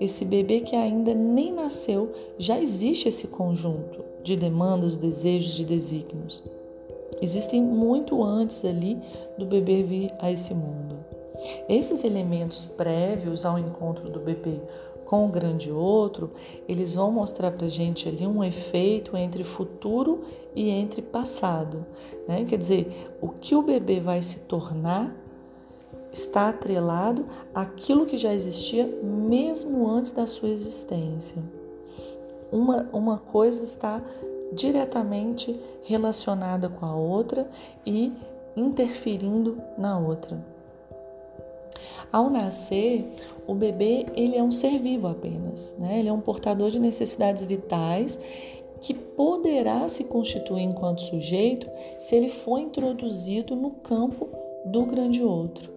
Esse 0.00 0.24
bebê 0.24 0.60
que 0.60 0.76
ainda 0.76 1.14
nem 1.14 1.52
nasceu, 1.52 2.12
já 2.38 2.60
existe 2.60 3.08
esse 3.08 3.28
conjunto 3.28 4.04
de 4.22 4.36
demandas, 4.36 4.96
desejos, 4.96 5.54
de 5.54 5.64
desígnios. 5.64 6.42
Existem 7.22 7.62
muito 7.62 8.22
antes 8.22 8.64
ali 8.64 8.98
do 9.38 9.46
bebê 9.46 9.82
vir 9.82 10.12
a 10.18 10.30
esse 10.30 10.52
mundo. 10.52 10.96
Esses 11.68 12.04
elementos 12.04 12.64
prévios 12.64 13.44
ao 13.44 13.58
encontro 13.58 14.08
do 14.08 14.20
bebê 14.20 14.60
com 15.04 15.26
o 15.26 15.28
grande 15.28 15.70
outro, 15.70 16.32
eles 16.68 16.94
vão 16.94 17.10
mostrar 17.10 17.50
para 17.50 17.68
gente 17.68 18.08
ali 18.08 18.26
um 18.26 18.42
efeito 18.42 19.16
entre 19.16 19.44
futuro 19.44 20.24
e 20.54 20.70
entre 20.70 21.02
passado. 21.02 21.84
Né? 22.26 22.44
Quer 22.44 22.58
dizer, 22.58 23.14
o 23.20 23.28
que 23.28 23.54
o 23.54 23.62
bebê 23.62 24.00
vai 24.00 24.22
se 24.22 24.40
tornar 24.40 25.14
está 26.12 26.48
atrelado 26.48 27.26
àquilo 27.54 28.06
que 28.06 28.16
já 28.16 28.32
existia 28.32 28.86
mesmo 29.02 29.88
antes 29.88 30.12
da 30.12 30.26
sua 30.26 30.48
existência. 30.48 31.42
Uma, 32.52 32.88
uma 32.92 33.18
coisa 33.18 33.64
está 33.64 34.00
diretamente 34.52 35.58
relacionada 35.82 36.68
com 36.68 36.86
a 36.86 36.94
outra 36.94 37.50
e 37.84 38.12
interferindo 38.56 39.60
na 39.76 39.98
outra. 39.98 40.53
Ao 42.14 42.30
nascer, 42.30 43.08
o 43.44 43.56
bebê 43.56 44.06
ele 44.14 44.36
é 44.36 44.42
um 44.42 44.52
ser 44.52 44.78
vivo 44.78 45.08
apenas, 45.08 45.74
né? 45.76 45.98
Ele 45.98 46.08
é 46.08 46.12
um 46.12 46.20
portador 46.20 46.70
de 46.70 46.78
necessidades 46.78 47.42
vitais 47.42 48.20
que 48.80 48.94
poderá 48.94 49.88
se 49.88 50.04
constituir 50.04 50.62
enquanto 50.62 51.02
sujeito 51.02 51.68
se 51.98 52.14
ele 52.14 52.28
for 52.28 52.60
introduzido 52.60 53.56
no 53.56 53.72
campo 53.72 54.28
do 54.64 54.86
grande 54.86 55.24
outro. 55.24 55.68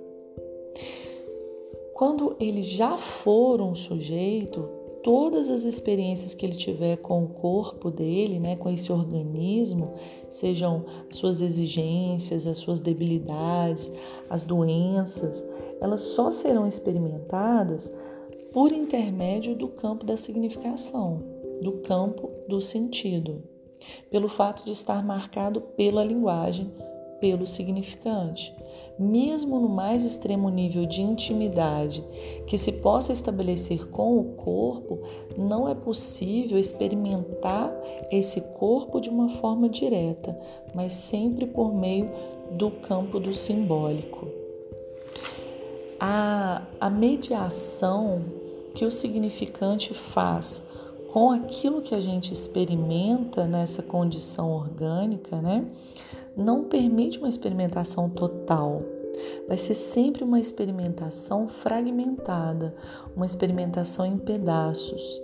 Quando 1.95 2.35
ele 2.39 2.61
já 2.61 2.97
for 2.97 3.59
um 3.59 3.73
sujeito, 3.73 4.69
todas 5.01 5.49
as 5.49 5.63
experiências 5.63 6.35
que 6.35 6.45
ele 6.45 6.55
tiver 6.55 6.97
com 6.97 7.23
o 7.23 7.29
corpo 7.29 7.89
dele, 7.89 8.39
né, 8.39 8.55
com 8.55 8.69
esse 8.69 8.91
organismo, 8.91 9.95
sejam 10.29 10.85
as 11.09 11.17
suas 11.17 11.41
exigências, 11.41 12.45
as 12.45 12.59
suas 12.59 12.79
debilidades, 12.79 13.91
as 14.29 14.43
doenças, 14.43 15.43
elas 15.79 16.01
só 16.01 16.31
serão 16.31 16.67
experimentadas 16.67 17.91
por 18.51 18.71
intermédio 18.71 19.55
do 19.55 19.67
campo 19.67 20.05
da 20.05 20.17
significação, 20.17 21.21
do 21.61 21.73
campo 21.73 22.29
do 22.47 22.59
sentido, 22.61 23.43
pelo 24.09 24.29
fato 24.29 24.63
de 24.65 24.71
estar 24.71 25.03
marcado 25.03 25.61
pela 25.61 26.03
linguagem, 26.03 26.71
pelo 27.19 27.45
significante. 27.45 28.55
Mesmo 28.97 29.59
no 29.59 29.69
mais 29.69 30.03
extremo 30.03 30.49
nível 30.49 30.85
de 30.85 31.01
intimidade 31.01 32.03
que 32.45 32.57
se 32.57 32.71
possa 32.71 33.11
estabelecer 33.11 33.89
com 33.89 34.17
o 34.19 34.35
corpo, 34.35 34.99
não 35.37 35.67
é 35.67 35.75
possível 35.75 36.57
experimentar 36.57 37.71
esse 38.11 38.41
corpo 38.41 38.99
de 38.99 39.09
uma 39.09 39.29
forma 39.29 39.67
direta, 39.67 40.37
mas 40.73 40.93
sempre 40.93 41.45
por 41.45 41.73
meio 41.73 42.09
do 42.51 42.71
campo 42.71 43.19
do 43.19 43.33
simbólico 43.33 44.46
a, 45.99 46.61
a 46.79 46.89
mediação 46.89 48.23
que 48.73 48.85
o 48.85 48.91
significante 48.91 49.93
faz 49.93 50.63
com 51.11 51.31
aquilo 51.31 51.81
que 51.81 51.95
a 51.95 51.99
gente 51.99 52.31
experimenta 52.31 53.47
nessa 53.47 53.81
condição 53.81 54.51
orgânica, 54.51 55.41
né, 55.41 55.65
não 56.35 56.65
permite 56.65 57.17
uma 57.17 57.29
experimentação 57.29 58.09
total. 58.09 58.83
Vai 59.47 59.57
ser 59.57 59.73
sempre 59.73 60.23
uma 60.23 60.39
experimentação 60.39 61.47
fragmentada, 61.47 62.75
uma 63.15 63.25
experimentação 63.25 64.05
em 64.05 64.17
pedaços. 64.17 65.19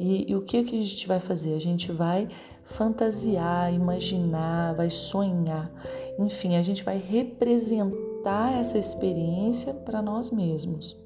E, 0.00 0.28
e 0.28 0.34
o 0.34 0.42
que, 0.42 0.64
que 0.64 0.76
a 0.76 0.80
gente 0.80 1.06
vai 1.06 1.20
fazer? 1.20 1.54
A 1.54 1.60
gente 1.60 1.92
vai 1.92 2.28
fantasiar, 2.64 3.72
imaginar, 3.72 4.74
vai 4.74 4.90
sonhar. 4.90 5.70
Enfim, 6.18 6.56
a 6.56 6.62
gente 6.62 6.82
vai 6.82 6.98
representar 6.98 8.15
adaptar 8.26 8.58
essa 8.58 8.76
experiência 8.76 9.72
para 9.72 10.02
nós 10.02 10.30
mesmos. 10.30 10.98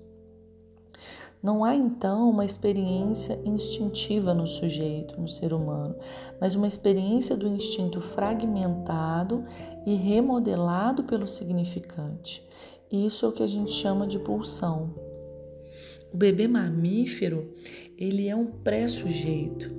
Não 1.43 1.65
há 1.65 1.75
então 1.75 2.29
uma 2.29 2.45
experiência 2.45 3.39
instintiva 3.45 4.35
no 4.35 4.47
sujeito, 4.47 5.19
no 5.19 5.29
ser 5.29 5.55
humano, 5.55 5.97
mas 6.41 6.55
uma 6.55 6.67
experiência 6.67 7.37
do 7.37 7.49
instinto 7.49 8.01
fragmentado 8.01 9.45
e 9.87 9.95
remodelado 9.95 11.05
pelo 11.05 11.27
significante. 11.27 12.47
Isso 12.91 13.25
é 13.25 13.29
o 13.29 13.33
que 13.33 13.43
a 13.43 13.47
gente 13.47 13.71
chama 13.71 14.07
de 14.07 14.19
pulsão. 14.19 14.95
O 16.13 16.17
bebê 16.17 16.47
mamífero, 16.47 17.53
ele 17.97 18.29
é 18.29 18.37
um 18.37 18.47
pré-sujeito, 18.47 19.71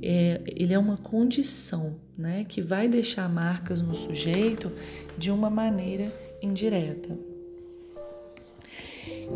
é, 0.00 0.40
ele 0.46 0.72
é 0.72 0.78
uma 0.78 0.96
condição 0.96 1.96
né, 2.16 2.44
que 2.44 2.62
vai 2.62 2.88
deixar 2.88 3.28
marcas 3.28 3.82
no 3.82 3.94
sujeito 3.94 4.72
de 5.18 5.30
uma 5.30 5.50
maneira 5.50 6.25
indireta. 6.46 7.16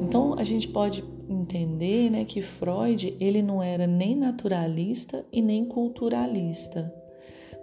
Então 0.02 0.34
a 0.38 0.44
gente 0.44 0.68
pode 0.68 1.04
entender 1.28 2.10
né, 2.10 2.24
que 2.24 2.40
Freud 2.40 3.16
ele 3.20 3.42
não 3.42 3.62
era 3.62 3.86
nem 3.86 4.16
naturalista 4.16 5.24
e 5.32 5.42
nem 5.42 5.64
culturalista. 5.64 6.92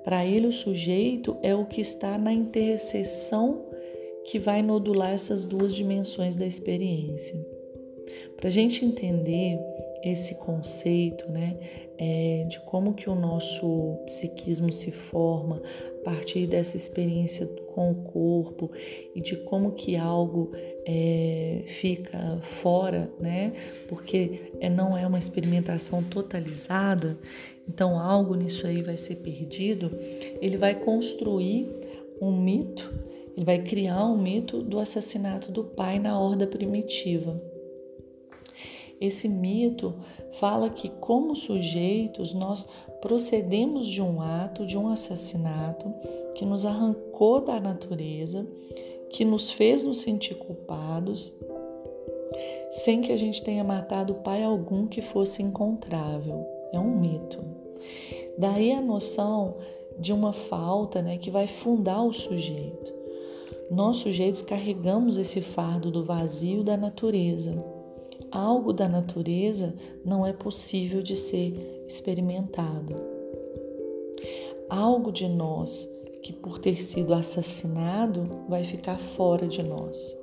Para 0.03 0.25
ele, 0.25 0.47
o 0.47 0.53
sujeito 0.53 1.35
é 1.41 1.53
o 1.53 1.65
que 1.65 1.81
está 1.81 2.17
na 2.17 2.31
interseção 2.31 3.65
que 4.23 4.39
vai 4.39 4.61
nodular 4.61 5.11
essas 5.11 5.45
duas 5.45 5.75
dimensões 5.75 6.37
da 6.37 6.45
experiência. 6.45 7.35
Para 8.37 8.47
a 8.47 8.51
gente 8.51 8.85
entender 8.85 9.59
esse 10.03 10.35
conceito, 10.35 11.29
né, 11.31 11.57
é, 11.97 12.45
de 12.47 12.59
como 12.61 12.93
que 12.93 13.09
o 13.09 13.15
nosso 13.15 13.97
psiquismo 14.05 14.71
se 14.71 14.91
forma 14.91 15.61
a 16.01 16.03
partir 16.03 16.47
dessa 16.47 16.77
experiência 16.77 17.45
com 17.73 17.91
o 17.91 17.95
corpo 17.95 18.71
e 19.15 19.21
de 19.21 19.35
como 19.35 19.71
que 19.71 19.97
algo 19.97 20.51
é, 20.85 21.63
fica 21.65 22.39
fora, 22.41 23.11
né, 23.19 23.53
porque 23.87 24.51
é, 24.59 24.69
não 24.69 24.97
é 24.97 25.05
uma 25.05 25.19
experimentação 25.19 26.03
totalizada, 26.03 27.17
então 27.67 27.99
algo 27.99 28.35
nisso 28.35 28.65
aí 28.65 28.81
vai 28.81 28.97
ser 28.97 29.15
perdido, 29.17 29.91
ele 30.41 30.57
vai 30.57 30.75
construir 30.75 31.67
um 32.21 32.31
mito, 32.31 32.93
ele 33.35 33.45
vai 33.45 33.61
criar 33.61 34.05
um 34.05 34.17
mito 34.17 34.63
do 34.63 34.79
assassinato 34.79 35.51
do 35.51 35.63
pai 35.63 35.99
na 35.99 36.19
horda 36.19 36.47
primitiva. 36.47 37.39
Esse 38.99 39.29
mito 39.29 39.95
fala 40.33 40.69
que, 40.69 40.89
como 40.89 41.35
sujeitos, 41.35 42.33
nós 42.33 42.67
procedemos 42.99 43.87
de 43.87 44.01
um 44.01 44.21
ato, 44.21 44.65
de 44.65 44.77
um 44.77 44.87
assassinato 44.87 45.93
que 46.33 46.43
nos 46.43 46.65
arrancou 46.65 47.39
da 47.39 47.59
natureza, 47.59 48.45
que 49.09 49.23
nos 49.23 49.51
fez 49.51 49.83
nos 49.83 49.99
sentir 49.99 50.35
culpados, 50.35 51.31
sem 52.71 53.01
que 53.01 53.11
a 53.11 53.17
gente 53.17 53.41
tenha 53.43 53.63
matado 53.63 54.15
pai 54.15 54.43
algum 54.43 54.87
que 54.87 55.01
fosse 55.01 55.43
encontrável. 55.43 56.45
É 56.73 56.79
um 56.79 56.99
mito. 56.99 57.39
Daí 58.37 58.71
a 58.71 58.81
noção 58.81 59.57
de 59.99 60.11
uma 60.11 60.33
falta 60.33 61.01
né, 61.01 61.17
que 61.17 61.31
vai 61.31 61.47
fundar 61.47 62.03
o 62.03 62.11
sujeito. 62.11 62.93
Nós, 63.69 63.97
sujeitos, 63.97 64.41
carregamos 64.41 65.17
esse 65.17 65.41
fardo 65.41 65.91
do 65.91 66.03
vazio 66.03 66.63
da 66.63 66.75
natureza 66.75 67.76
algo 68.31 68.73
da 68.73 68.87
natureza 68.87 69.73
não 70.03 70.25
é 70.25 70.33
possível 70.33 71.01
de 71.01 71.15
ser 71.15 71.83
experimentado. 71.87 72.95
Algo 74.69 75.11
de 75.11 75.27
nós 75.27 75.89
que, 76.21 76.33
por 76.33 76.59
ter 76.59 76.81
sido 76.81 77.13
assassinado, 77.13 78.45
vai 78.49 78.63
ficar 78.63 78.97
fora 78.97 79.47
de 79.47 79.63
nós. 79.63 80.15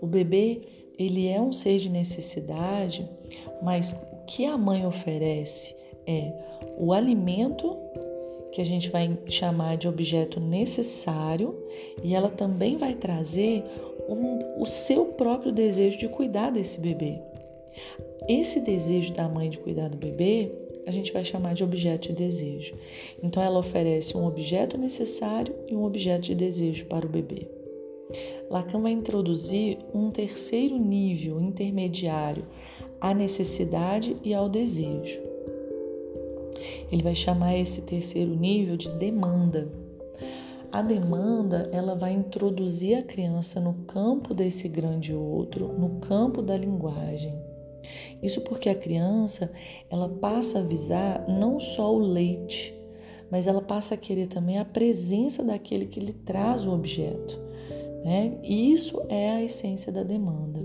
O 0.00 0.06
bebê, 0.06 0.62
ele 0.98 1.28
é 1.28 1.40
um 1.40 1.52
ser 1.52 1.78
de 1.78 1.90
necessidade, 1.90 3.08
mas 3.62 3.92
o 3.92 4.24
que 4.24 4.46
a 4.46 4.56
mãe 4.56 4.86
oferece 4.86 5.76
é 6.06 6.32
o 6.78 6.92
alimento 6.92 7.76
que 8.52 8.60
a 8.60 8.64
gente 8.64 8.90
vai 8.90 9.16
chamar 9.26 9.76
de 9.76 9.86
objeto 9.86 10.40
necessário 10.40 11.54
e 12.02 12.14
ela 12.14 12.28
também 12.28 12.76
vai 12.76 12.94
trazer 12.94 13.64
um, 14.10 14.62
o 14.62 14.66
seu 14.66 15.06
próprio 15.06 15.52
desejo 15.52 15.98
de 15.98 16.08
cuidar 16.08 16.50
desse 16.50 16.80
bebê. 16.80 17.20
Esse 18.28 18.60
desejo 18.60 19.12
da 19.12 19.28
mãe 19.28 19.48
de 19.48 19.58
cuidar 19.58 19.88
do 19.88 19.96
bebê, 19.96 20.52
a 20.86 20.90
gente 20.90 21.12
vai 21.12 21.24
chamar 21.24 21.54
de 21.54 21.64
objeto 21.64 22.08
de 22.08 22.14
desejo. 22.14 22.74
Então, 23.22 23.42
ela 23.42 23.58
oferece 23.58 24.16
um 24.16 24.26
objeto 24.26 24.76
necessário 24.76 25.54
e 25.68 25.74
um 25.74 25.84
objeto 25.84 26.22
de 26.22 26.34
desejo 26.34 26.86
para 26.86 27.06
o 27.06 27.08
bebê. 27.08 27.48
Lacan 28.50 28.80
vai 28.80 28.92
introduzir 28.92 29.78
um 29.94 30.10
terceiro 30.10 30.76
nível 30.76 31.40
intermediário 31.40 32.44
à 33.00 33.14
necessidade 33.14 34.16
e 34.24 34.34
ao 34.34 34.48
desejo. 34.48 35.20
Ele 36.90 37.02
vai 37.02 37.14
chamar 37.14 37.56
esse 37.56 37.82
terceiro 37.82 38.34
nível 38.34 38.76
de 38.76 38.90
demanda. 38.90 39.70
A 40.72 40.82
demanda, 40.82 41.68
ela 41.72 41.96
vai 41.96 42.12
introduzir 42.12 42.96
a 42.96 43.02
criança 43.02 43.60
no 43.60 43.74
campo 43.88 44.32
desse 44.32 44.68
grande 44.68 45.12
outro, 45.12 45.66
no 45.66 45.98
campo 46.00 46.40
da 46.40 46.56
linguagem. 46.56 47.34
Isso 48.22 48.40
porque 48.42 48.68
a 48.68 48.74
criança, 48.74 49.50
ela 49.88 50.08
passa 50.08 50.60
a 50.60 50.62
visar 50.62 51.26
não 51.28 51.58
só 51.58 51.92
o 51.92 51.98
leite, 51.98 52.72
mas 53.30 53.48
ela 53.48 53.60
passa 53.60 53.94
a 53.94 53.98
querer 53.98 54.28
também 54.28 54.58
a 54.58 54.64
presença 54.64 55.42
daquele 55.42 55.86
que 55.86 55.98
lhe 55.98 56.12
traz 56.12 56.64
o 56.64 56.72
objeto. 56.72 57.40
Né? 58.04 58.38
E 58.42 58.72
isso 58.72 59.02
é 59.08 59.30
a 59.30 59.42
essência 59.42 59.90
da 59.90 60.04
demanda. 60.04 60.64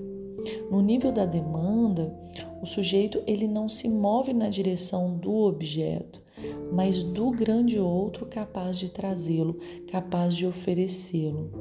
No 0.69 0.81
nível 0.81 1.11
da 1.11 1.25
demanda, 1.25 2.15
o 2.61 2.65
sujeito 2.67 3.23
ele 3.25 3.47
não 3.47 3.67
se 3.67 3.89
move 3.89 4.33
na 4.33 4.49
direção 4.49 5.17
do 5.17 5.33
objeto, 5.33 6.21
mas 6.71 7.03
do 7.03 7.31
grande 7.31 7.79
outro 7.79 8.25
capaz 8.25 8.77
de 8.77 8.89
trazê-lo, 8.89 9.57
capaz 9.87 10.35
de 10.35 10.45
oferecê-lo. 10.45 11.51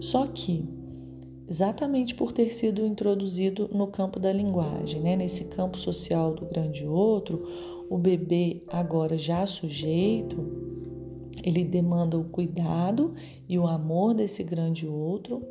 Só 0.00 0.26
que, 0.26 0.68
exatamente 1.48 2.14
por 2.14 2.32
ter 2.32 2.50
sido 2.52 2.86
introduzido 2.86 3.68
no 3.72 3.86
campo 3.86 4.18
da 4.18 4.32
linguagem, 4.32 5.00
né, 5.00 5.16
nesse 5.16 5.44
campo 5.44 5.78
social 5.78 6.34
do 6.34 6.46
grande 6.46 6.86
outro, 6.86 7.46
o 7.88 7.98
bebê, 7.98 8.62
agora 8.68 9.16
já 9.16 9.46
sujeito, 9.46 10.36
ele 11.42 11.64
demanda 11.64 12.18
o 12.18 12.24
cuidado 12.24 13.14
e 13.48 13.58
o 13.58 13.66
amor 13.66 14.14
desse 14.14 14.42
grande 14.42 14.86
outro, 14.86 15.42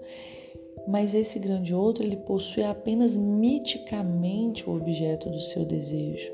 mas 0.87 1.13
esse 1.13 1.39
grande 1.39 1.73
outro 1.73 2.03
ele 2.03 2.17
possui 2.17 2.63
apenas 2.63 3.15
miticamente 3.15 4.67
o 4.67 4.75
objeto 4.75 5.29
do 5.29 5.39
seu 5.39 5.63
desejo. 5.63 6.33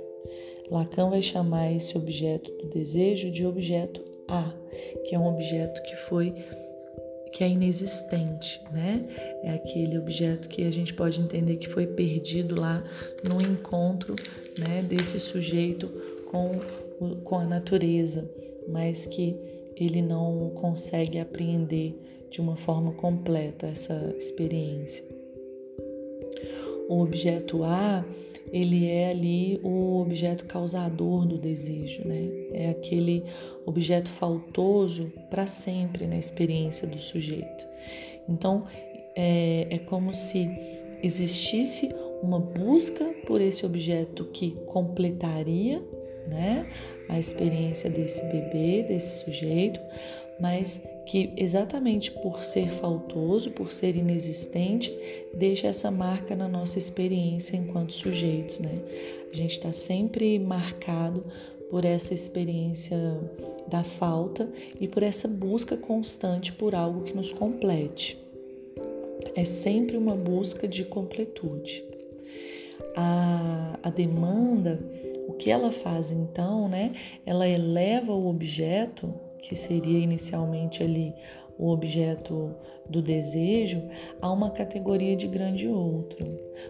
Lacan 0.69 1.09
vai 1.09 1.21
chamar 1.21 1.71
esse 1.71 1.97
objeto 1.97 2.51
do 2.57 2.67
desejo 2.67 3.31
de 3.31 3.45
objeto 3.45 4.03
A, 4.27 4.53
que 5.05 5.15
é 5.15 5.19
um 5.19 5.27
objeto 5.27 5.81
que 5.83 5.95
foi 5.95 6.33
que 7.31 7.43
é 7.43 7.47
inexistente, 7.47 8.59
né? 8.71 9.05
É 9.43 9.51
aquele 9.51 9.97
objeto 9.99 10.49
que 10.49 10.63
a 10.63 10.71
gente 10.71 10.93
pode 10.93 11.21
entender 11.21 11.57
que 11.57 11.69
foi 11.69 11.85
perdido 11.85 12.59
lá 12.59 12.83
no 13.23 13.39
encontro, 13.39 14.15
né, 14.57 14.81
desse 14.81 15.19
sujeito 15.19 15.87
com, 16.31 16.59
com 17.23 17.37
a 17.37 17.45
natureza, 17.45 18.29
mas 18.67 19.05
que 19.05 19.35
ele 19.75 20.01
não 20.01 20.49
consegue 20.55 21.19
apreender 21.19 21.95
de 22.29 22.41
uma 22.41 22.55
forma 22.55 22.91
completa 22.93 23.67
essa 23.67 24.13
experiência. 24.17 25.05
O 26.89 27.01
objeto 27.01 27.63
A 27.63 28.03
ele 28.51 28.87
é 28.87 29.09
ali 29.09 29.59
o 29.63 29.99
objeto 29.99 30.45
causador 30.45 31.25
do 31.25 31.37
desejo, 31.37 32.07
né? 32.07 32.27
É 32.51 32.69
aquele 32.69 33.23
objeto 33.65 34.09
faltoso 34.09 35.11
para 35.29 35.45
sempre 35.45 36.07
na 36.07 36.17
experiência 36.17 36.87
do 36.87 36.97
sujeito. 36.97 37.67
Então, 38.27 38.63
é, 39.15 39.67
é 39.69 39.77
como 39.79 40.13
se 40.13 40.49
existisse 41.03 41.93
uma 42.21 42.39
busca 42.39 43.05
por 43.25 43.39
esse 43.39 43.65
objeto 43.65 44.25
que 44.25 44.51
completaria, 44.65 45.81
né, 46.27 46.67
a 47.07 47.17
experiência 47.17 47.89
desse 47.89 48.23
bebê, 48.25 48.83
desse 48.83 49.23
sujeito, 49.23 49.79
mas 50.39 50.83
que 51.09 51.33
exatamente 51.35 52.11
por 52.11 52.43
ser 52.43 52.69
faltoso, 52.69 53.49
por 53.49 53.71
ser 53.71 53.95
inexistente, 53.95 54.95
deixa 55.33 55.65
essa 55.65 55.89
marca 55.89 56.35
na 56.35 56.47
nossa 56.47 56.77
experiência 56.77 57.57
enquanto 57.57 57.93
sujeitos, 57.93 58.59
né? 58.59 58.79
A 59.33 59.35
gente 59.35 59.53
está 59.53 59.71
sempre 59.71 60.37
marcado 60.37 61.25
por 61.67 61.83
essa 61.83 62.13
experiência 62.13 62.95
da 63.67 63.83
falta 63.83 64.47
e 64.79 64.87
por 64.87 65.01
essa 65.01 65.27
busca 65.27 65.75
constante 65.75 66.53
por 66.53 66.75
algo 66.75 67.01
que 67.01 67.15
nos 67.15 67.31
complete. 67.31 68.15
É 69.35 69.43
sempre 69.43 69.97
uma 69.97 70.13
busca 70.13 70.67
de 70.67 70.85
completude. 70.85 71.83
A, 72.95 73.79
a 73.81 73.89
demanda, 73.89 74.79
o 75.27 75.33
que 75.33 75.49
ela 75.49 75.71
faz 75.71 76.11
então, 76.11 76.69
né? 76.69 76.93
Ela 77.25 77.47
eleva 77.47 78.13
o 78.13 78.29
objeto 78.29 79.11
que 79.41 79.55
seria 79.55 79.99
inicialmente 79.99 80.83
ali 80.83 81.13
o 81.57 81.69
objeto 81.69 82.55
do 82.89 83.01
desejo, 83.01 83.83
a 84.21 84.31
uma 84.31 84.49
categoria 84.49 85.15
de 85.15 85.27
grande 85.27 85.67
outro. 85.67 86.25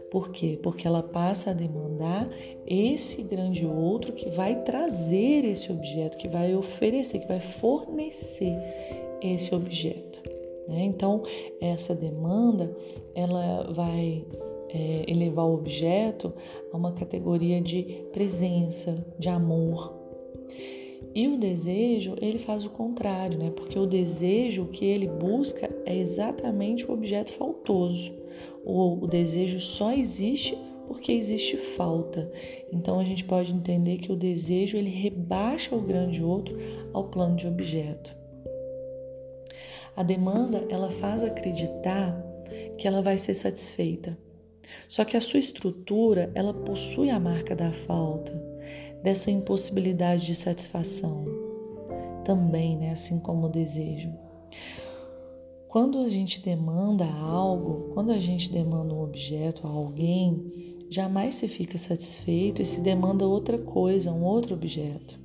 Por 0.10 0.32
quê? 0.32 0.60
Porque 0.62 0.88
ela 0.88 1.04
passa 1.04 1.52
a 1.52 1.54
demandar 1.54 2.28
esse 2.68 3.22
grande 3.22 3.66
outro 3.66 4.14
que 4.14 4.30
vai 4.30 4.64
trazer 4.64 5.46
esse 5.46 5.72
objeto, 5.72 6.18
que 6.18 6.28
vai 6.28 6.56
oferecer, 6.56 7.20
que 7.20 7.28
vai 7.28 7.40
fornecer 7.40 8.58
esse 9.22 9.54
objeto. 9.54 10.20
Né? 10.68 10.84
Então, 10.84 11.22
essa 11.62 11.96
demanda 11.96 12.76
ela 13.16 13.72
vai 13.72 14.26
é, 14.70 15.06
elevar 15.08 15.46
o 15.46 15.54
objeto 15.54 16.34
a 16.72 16.78
uma 16.78 16.92
categoria 16.92 17.62
de 17.62 17.84
presença, 18.12 19.06
de 19.18 19.30
amor. 19.30 19.98
E 21.14 21.28
o 21.28 21.38
desejo, 21.38 22.16
ele 22.22 22.38
faz 22.38 22.66
o 22.66 22.70
contrário, 22.70 23.38
né? 23.38 23.52
Porque 23.56 23.78
o 23.78 23.88
desejo, 23.88 24.64
o 24.64 24.68
que 24.68 24.86
ele 24.86 25.08
busca 25.08 25.70
é 25.86 25.96
exatamente 25.96 26.86
o 26.86 26.94
objeto 26.94 27.34
faltoso. 27.34 28.14
O, 28.64 29.04
o 29.04 29.08
desejo 29.08 29.60
só 29.60 29.92
existe 29.92 30.58
porque 30.88 31.12
existe 31.12 31.56
falta. 31.56 32.32
Então 32.74 33.00
a 33.00 33.04
gente 33.04 33.24
pode 33.24 33.54
entender 33.54 33.98
que 33.98 34.12
o 34.12 34.16
desejo 34.16 34.76
ele 34.76 34.90
rebaixa 34.90 35.76
o 35.76 35.82
grande 35.82 36.24
outro 36.24 36.58
ao 36.92 37.06
plano 37.06 37.36
de 37.36 37.48
objeto. 37.48 38.18
A 39.96 40.02
demanda 40.02 40.66
ela 40.70 40.90
faz 40.90 41.24
acreditar 41.24 42.20
que 42.78 42.88
ela 42.88 43.02
vai 43.02 43.18
ser 43.18 43.34
satisfeita. 43.34 44.18
Só 44.88 45.04
que 45.04 45.18
a 45.18 45.22
sua 45.22 45.40
estrutura 45.40 46.32
ela 46.34 46.54
possui 46.54 47.10
a 47.10 47.20
marca 47.20 47.56
da 47.56 47.72
falta, 47.72 48.32
dessa 49.04 49.32
impossibilidade 49.32 50.26
de 50.26 50.36
satisfação. 50.36 51.26
Também, 52.24 52.78
né, 52.78 52.92
assim 52.92 53.20
como 53.20 53.48
o 53.48 53.50
desejo. 53.50 54.12
Quando 55.68 56.00
a 56.00 56.08
gente 56.08 56.42
demanda 56.42 57.06
algo, 57.06 57.92
quando 57.94 58.12
a 58.12 58.20
gente 58.20 58.52
demanda 58.52 58.94
um 58.94 59.04
objeto 59.04 59.68
a 59.68 59.70
alguém, 59.70 60.48
jamais 60.90 61.36
se 61.36 61.48
fica 61.48 61.78
satisfeito 61.78 62.62
e 62.62 62.66
se 62.66 62.82
demanda 62.82 63.28
outra 63.28 63.58
coisa, 63.58 64.12
um 64.12 64.24
outro 64.24 64.56
objeto. 64.56 65.20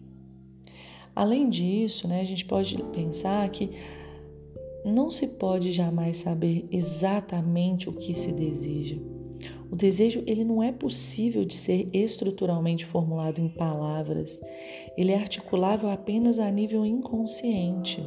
Além 1.17 1.49
disso, 1.49 2.07
né, 2.07 2.21
a 2.21 2.25
gente 2.25 2.45
pode 2.45 2.77
pensar 2.93 3.49
que 3.49 3.71
não 4.85 5.11
se 5.11 5.27
pode 5.27 5.73
jamais 5.73 6.19
saber 6.19 6.69
exatamente 6.71 7.89
o 7.89 7.93
que 7.93 8.13
se 8.13 8.31
deseja. 8.31 8.97
O 9.71 9.77
desejo 9.77 10.23
ele 10.27 10.45
não 10.45 10.63
é 10.63 10.71
possível 10.71 11.45
de 11.45 11.55
ser 11.55 11.89
estruturalmente 11.93 12.85
formulado 12.85 13.41
em 13.41 13.49
palavras. 13.49 14.41
Ele 14.97 15.13
é 15.13 15.17
articulável 15.17 15.91
apenas 15.91 16.39
a 16.39 16.51
nível 16.51 16.85
inconsciente. 16.85 18.05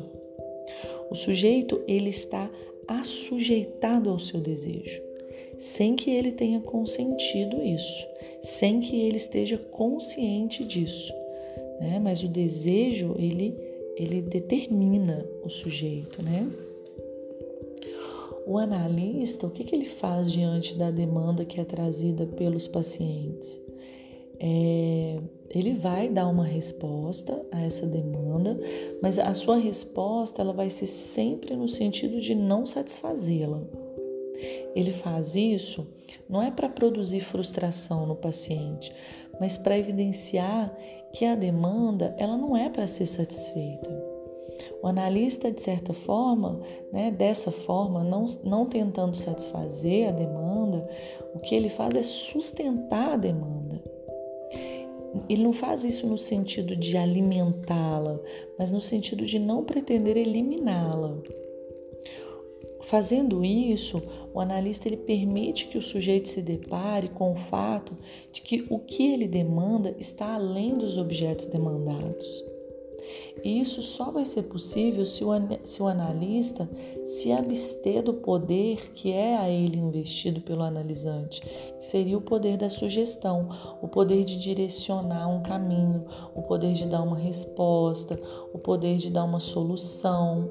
O 1.09 1.15
sujeito 1.15 1.81
ele 1.87 2.09
está 2.09 2.49
assujeitado 2.87 4.09
ao 4.09 4.19
seu 4.19 4.39
desejo 4.39 5.07
sem 5.57 5.95
que 5.95 6.11
ele 6.11 6.31
tenha 6.31 6.61
consentido 6.61 7.61
isso, 7.63 8.07
sem 8.39 8.79
que 8.79 9.01
ele 9.01 9.17
esteja 9.17 9.57
consciente 9.57 10.63
disso. 10.63 11.11
Né? 11.81 11.99
Mas 11.99 12.23
o 12.23 12.27
desejo, 12.27 13.15
ele, 13.17 13.55
ele 13.95 14.21
determina 14.21 15.25
o 15.43 15.49
sujeito, 15.49 16.21
né? 16.21 16.47
O 18.49 18.57
analista, 18.57 19.45
o 19.45 19.49
que, 19.49 19.65
que 19.65 19.75
ele 19.75 19.87
faz 19.87 20.31
diante 20.31 20.73
da 20.77 20.89
demanda 20.89 21.43
que 21.43 21.59
é 21.59 21.65
trazida 21.65 22.25
pelos 22.25 22.65
pacientes? 22.65 23.59
É, 24.39 25.19
ele 25.49 25.73
vai 25.73 26.07
dar 26.07 26.29
uma 26.29 26.45
resposta 26.45 27.45
a 27.51 27.61
essa 27.61 27.85
demanda, 27.85 28.57
mas 29.01 29.19
a 29.19 29.33
sua 29.33 29.57
resposta 29.57 30.41
ela 30.41 30.53
vai 30.53 30.69
ser 30.69 30.87
sempre 30.87 31.57
no 31.57 31.67
sentido 31.67 32.21
de 32.21 32.33
não 32.33 32.65
satisfazê-la. 32.65 33.61
Ele 34.73 34.91
faz 34.91 35.35
isso 35.35 35.85
não 36.29 36.41
é 36.41 36.49
para 36.49 36.69
produzir 36.69 37.19
frustração 37.19 38.05
no 38.05 38.15
paciente, 38.15 38.93
mas 39.41 39.57
para 39.57 39.77
evidenciar 39.77 40.73
que 41.11 41.25
a 41.25 41.35
demanda 41.35 42.15
ela 42.17 42.37
não 42.37 42.55
é 42.55 42.69
para 42.69 42.87
ser 42.87 43.07
satisfeita. 43.07 44.06
O 44.81 44.87
analista, 44.87 45.51
de 45.51 45.61
certa 45.61 45.93
forma, 45.93 46.61
né, 46.91 47.11
dessa 47.11 47.51
forma, 47.51 48.03
não, 48.03 48.25
não 48.43 48.65
tentando 48.65 49.15
satisfazer 49.15 50.09
a 50.09 50.11
demanda, 50.11 50.81
o 51.33 51.39
que 51.39 51.55
ele 51.55 51.69
faz 51.69 51.95
é 51.95 52.03
sustentar 52.03 53.13
a 53.13 53.17
demanda. 53.17 53.81
Ele 55.27 55.43
não 55.43 55.53
faz 55.53 55.83
isso 55.83 56.05
no 56.05 56.17
sentido 56.17 56.75
de 56.75 56.95
alimentá-la, 56.95 58.19
mas 58.57 58.71
no 58.71 58.81
sentido 58.81 59.25
de 59.25 59.39
não 59.39 59.63
pretender 59.63 60.15
eliminá-la. 60.15 61.17
Fazendo 62.83 63.43
isso, 63.43 64.01
o 64.33 64.39
analista 64.39 64.87
ele 64.87 64.97
permite 64.97 65.67
que 65.67 65.77
o 65.77 65.81
sujeito 65.81 66.29
se 66.29 66.41
depare 66.41 67.09
com 67.09 67.31
o 67.31 67.35
fato 67.35 67.97
de 68.31 68.41
que 68.41 68.65
o 68.69 68.79
que 68.79 69.11
ele 69.11 69.27
demanda 69.27 69.95
está 69.99 70.35
além 70.35 70.77
dos 70.77 70.97
objetos 70.97 71.47
demandados. 71.47 72.56
E 73.43 73.59
isso 73.59 73.81
só 73.81 74.11
vai 74.11 74.25
ser 74.25 74.43
possível 74.43 75.05
se 75.05 75.23
o, 75.23 75.29
se 75.63 75.81
o 75.81 75.87
analista 75.87 76.69
se 77.05 77.31
abster 77.31 78.01
do 78.01 78.13
poder 78.13 78.91
que 78.93 79.11
é 79.11 79.37
a 79.37 79.49
ele 79.49 79.77
investido 79.77 80.41
pelo 80.41 80.63
analisante, 80.63 81.41
que 81.41 81.85
seria 81.85 82.17
o 82.17 82.21
poder 82.21 82.57
da 82.57 82.69
sugestão, 82.69 83.47
o 83.81 83.87
poder 83.87 84.23
de 84.25 84.37
direcionar 84.37 85.29
um 85.29 85.41
caminho, 85.41 86.05
o 86.35 86.41
poder 86.41 86.73
de 86.73 86.85
dar 86.85 87.01
uma 87.01 87.17
resposta, 87.17 88.19
o 88.53 88.57
poder 88.57 88.97
de 88.97 89.09
dar 89.09 89.23
uma 89.23 89.39
solução. 89.39 90.49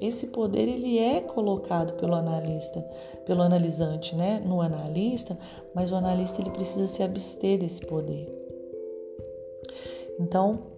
Esse 0.00 0.28
poder 0.28 0.68
ele 0.68 0.98
é 0.98 1.20
colocado 1.20 1.94
pelo 1.94 2.14
analista, 2.14 2.80
pelo 3.24 3.42
analisante, 3.42 4.16
né, 4.16 4.42
no 4.44 4.60
analista, 4.60 5.38
mas 5.74 5.90
o 5.90 5.94
analista 5.94 6.40
ele 6.40 6.50
precisa 6.50 6.86
se 6.86 7.02
abster 7.02 7.58
desse 7.58 7.80
poder. 7.82 8.42
Então, 10.18 10.72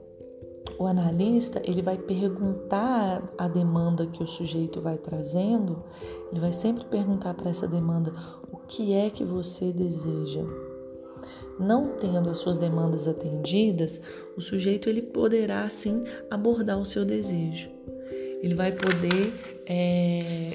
o 0.79 0.87
analista 0.87 1.63
ele 1.65 1.83
vai 1.83 1.97
perguntar 1.97 3.23
a 3.39 3.49
demanda 3.49 4.07
que 4.07 4.23
o 4.23 4.27
sujeito 4.27 4.81
vai 4.81 4.99
trazendo, 4.99 5.83
ele 6.31 6.41
vai 6.41 6.53
sempre 6.53 6.85
perguntar 6.85 7.35
para 7.35 7.51
essa 7.51 7.67
demanda 7.69 8.13
o 8.51 8.57
que 8.57 8.93
é 8.93 9.11
que 9.11 9.25
você 9.25 9.73
deseja. 9.73 10.43
Não 11.59 11.97
tendo 11.97 12.29
as 12.29 12.39
suas 12.39 12.57
demandas 12.57 13.07
atendidas, 13.07 14.01
o 14.37 14.41
sujeito 14.41 14.89
ele 14.89 15.03
poderá 15.03 15.69
sim 15.69 16.03
abordar 16.31 16.79
o 16.79 16.85
seu 16.85 17.05
desejo. 17.05 17.71
Ele 18.43 18.55
vai 18.55 18.73
poder 18.73 19.33
é, 19.67 20.53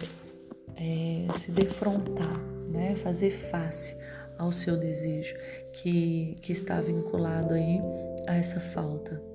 é, 0.76 1.34
se 1.34 1.52
defrontar, 1.52 2.40
né? 2.70 2.96
fazer 2.96 3.32
face 3.32 3.98
ao 4.38 4.52
seu 4.52 4.78
desejo 4.78 5.36
que, 5.74 6.38
que 6.42 6.52
está 6.52 6.80
vinculado 6.82 7.54
aí 7.54 7.82
a 8.28 8.36
essa 8.36 8.60
falta. 8.60 9.29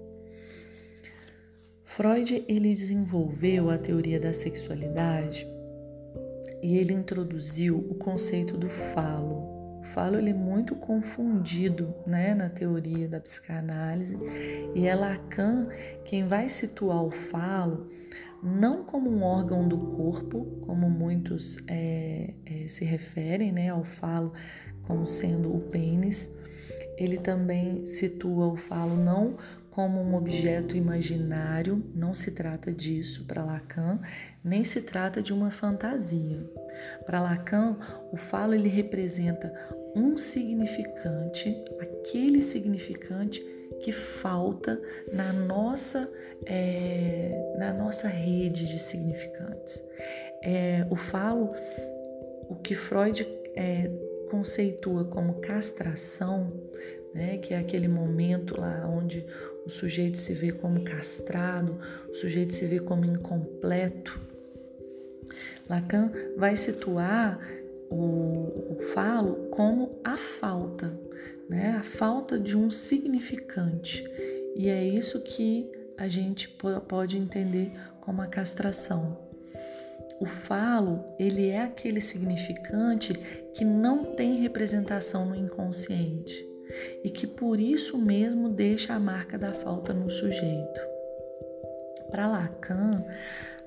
Freud 1.94 2.44
ele 2.48 2.74
desenvolveu 2.74 3.70
a 3.70 3.78
teoria 3.78 4.18
da 4.18 4.32
sexualidade 4.32 5.46
e 6.60 6.76
ele 6.76 6.92
introduziu 6.92 7.78
o 7.78 7.94
conceito 7.94 8.56
do 8.56 8.68
falo. 8.68 9.78
O 9.78 9.82
falo 9.84 10.16
ele 10.16 10.30
é 10.30 10.34
muito 10.34 10.74
confundido 10.74 11.94
né, 12.04 12.34
na 12.34 12.48
teoria 12.48 13.06
da 13.06 13.20
psicanálise 13.20 14.18
e 14.74 14.88
é 14.88 14.94
Lacan 14.96 15.68
quem 16.04 16.26
vai 16.26 16.48
situar 16.48 17.00
o 17.00 17.12
falo 17.12 17.86
não 18.42 18.82
como 18.82 19.08
um 19.08 19.22
órgão 19.22 19.68
do 19.68 19.78
corpo, 19.78 20.46
como 20.66 20.90
muitos 20.90 21.58
é, 21.68 22.34
é, 22.44 22.66
se 22.66 22.84
referem 22.84 23.52
né, 23.52 23.68
ao 23.68 23.84
falo 23.84 24.32
como 24.82 25.06
sendo 25.06 25.54
o 25.54 25.60
pênis. 25.60 26.28
Ele 26.96 27.18
também 27.18 27.86
situa 27.86 28.48
o 28.48 28.56
falo 28.56 28.96
não 28.96 29.36
como 29.74 30.00
um 30.00 30.14
objeto 30.14 30.76
imaginário, 30.76 31.84
não 31.96 32.14
se 32.14 32.30
trata 32.30 32.72
disso 32.72 33.24
para 33.24 33.44
Lacan, 33.44 33.98
nem 34.42 34.62
se 34.62 34.80
trata 34.80 35.20
de 35.20 35.32
uma 35.32 35.50
fantasia. 35.50 36.48
Para 37.04 37.20
Lacan, 37.20 37.76
o 38.12 38.16
falo 38.16 38.54
ele 38.54 38.68
representa 38.68 39.52
um 39.96 40.16
significante, 40.16 41.60
aquele 41.80 42.40
significante 42.40 43.44
que 43.82 43.90
falta 43.90 44.80
na 45.12 45.32
nossa, 45.32 46.08
é, 46.46 47.56
na 47.58 47.72
nossa 47.72 48.06
rede 48.06 48.68
de 48.68 48.78
significantes. 48.78 49.82
É, 50.40 50.86
o 50.88 50.94
falo, 50.94 51.52
o 52.48 52.54
que 52.54 52.76
Freud 52.76 53.26
é, 53.56 53.90
conceitua 54.30 55.04
como 55.04 55.40
castração, 55.40 56.52
né, 57.14 57.38
que 57.38 57.54
é 57.54 57.58
aquele 57.58 57.86
momento 57.86 58.60
lá 58.60 58.86
onde 58.88 59.24
o 59.64 59.70
sujeito 59.70 60.18
se 60.18 60.34
vê 60.34 60.50
como 60.50 60.82
castrado, 60.82 61.78
o 62.10 62.14
sujeito 62.14 62.52
se 62.52 62.66
vê 62.66 62.80
como 62.80 63.04
incompleto. 63.04 64.20
Lacan 65.68 66.10
vai 66.36 66.56
situar 66.56 67.38
o, 67.88 68.74
o 68.74 68.78
falo 68.92 69.48
como 69.50 69.98
a 70.02 70.16
falta, 70.16 70.92
né? 71.48 71.76
a 71.78 71.82
falta 71.82 72.38
de 72.38 72.58
um 72.58 72.68
significante. 72.68 74.04
E 74.56 74.68
é 74.68 74.84
isso 74.84 75.20
que 75.20 75.70
a 75.96 76.08
gente 76.08 76.48
pode 76.88 77.16
entender 77.16 77.72
como 78.00 78.20
a 78.20 78.26
castração. 78.26 79.18
O 80.20 80.26
falo, 80.26 81.04
ele 81.18 81.48
é 81.48 81.62
aquele 81.62 82.00
significante 82.00 83.14
que 83.54 83.64
não 83.64 84.04
tem 84.04 84.36
representação 84.36 85.24
no 85.24 85.34
inconsciente 85.34 86.53
e 87.02 87.10
que 87.10 87.26
por 87.26 87.60
isso 87.60 87.98
mesmo 87.98 88.48
deixa 88.48 88.94
a 88.94 89.00
marca 89.00 89.38
da 89.38 89.52
falta 89.52 89.92
no 89.92 90.08
sujeito. 90.08 90.80
Para 92.10 92.26
Lacan, 92.26 93.04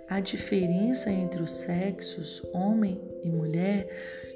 a 0.09 0.19
diferença 0.19 1.11
entre 1.11 1.41
os 1.41 1.51
sexos, 1.51 2.41
homem 2.53 3.01
e 3.23 3.29
mulher, 3.29 3.87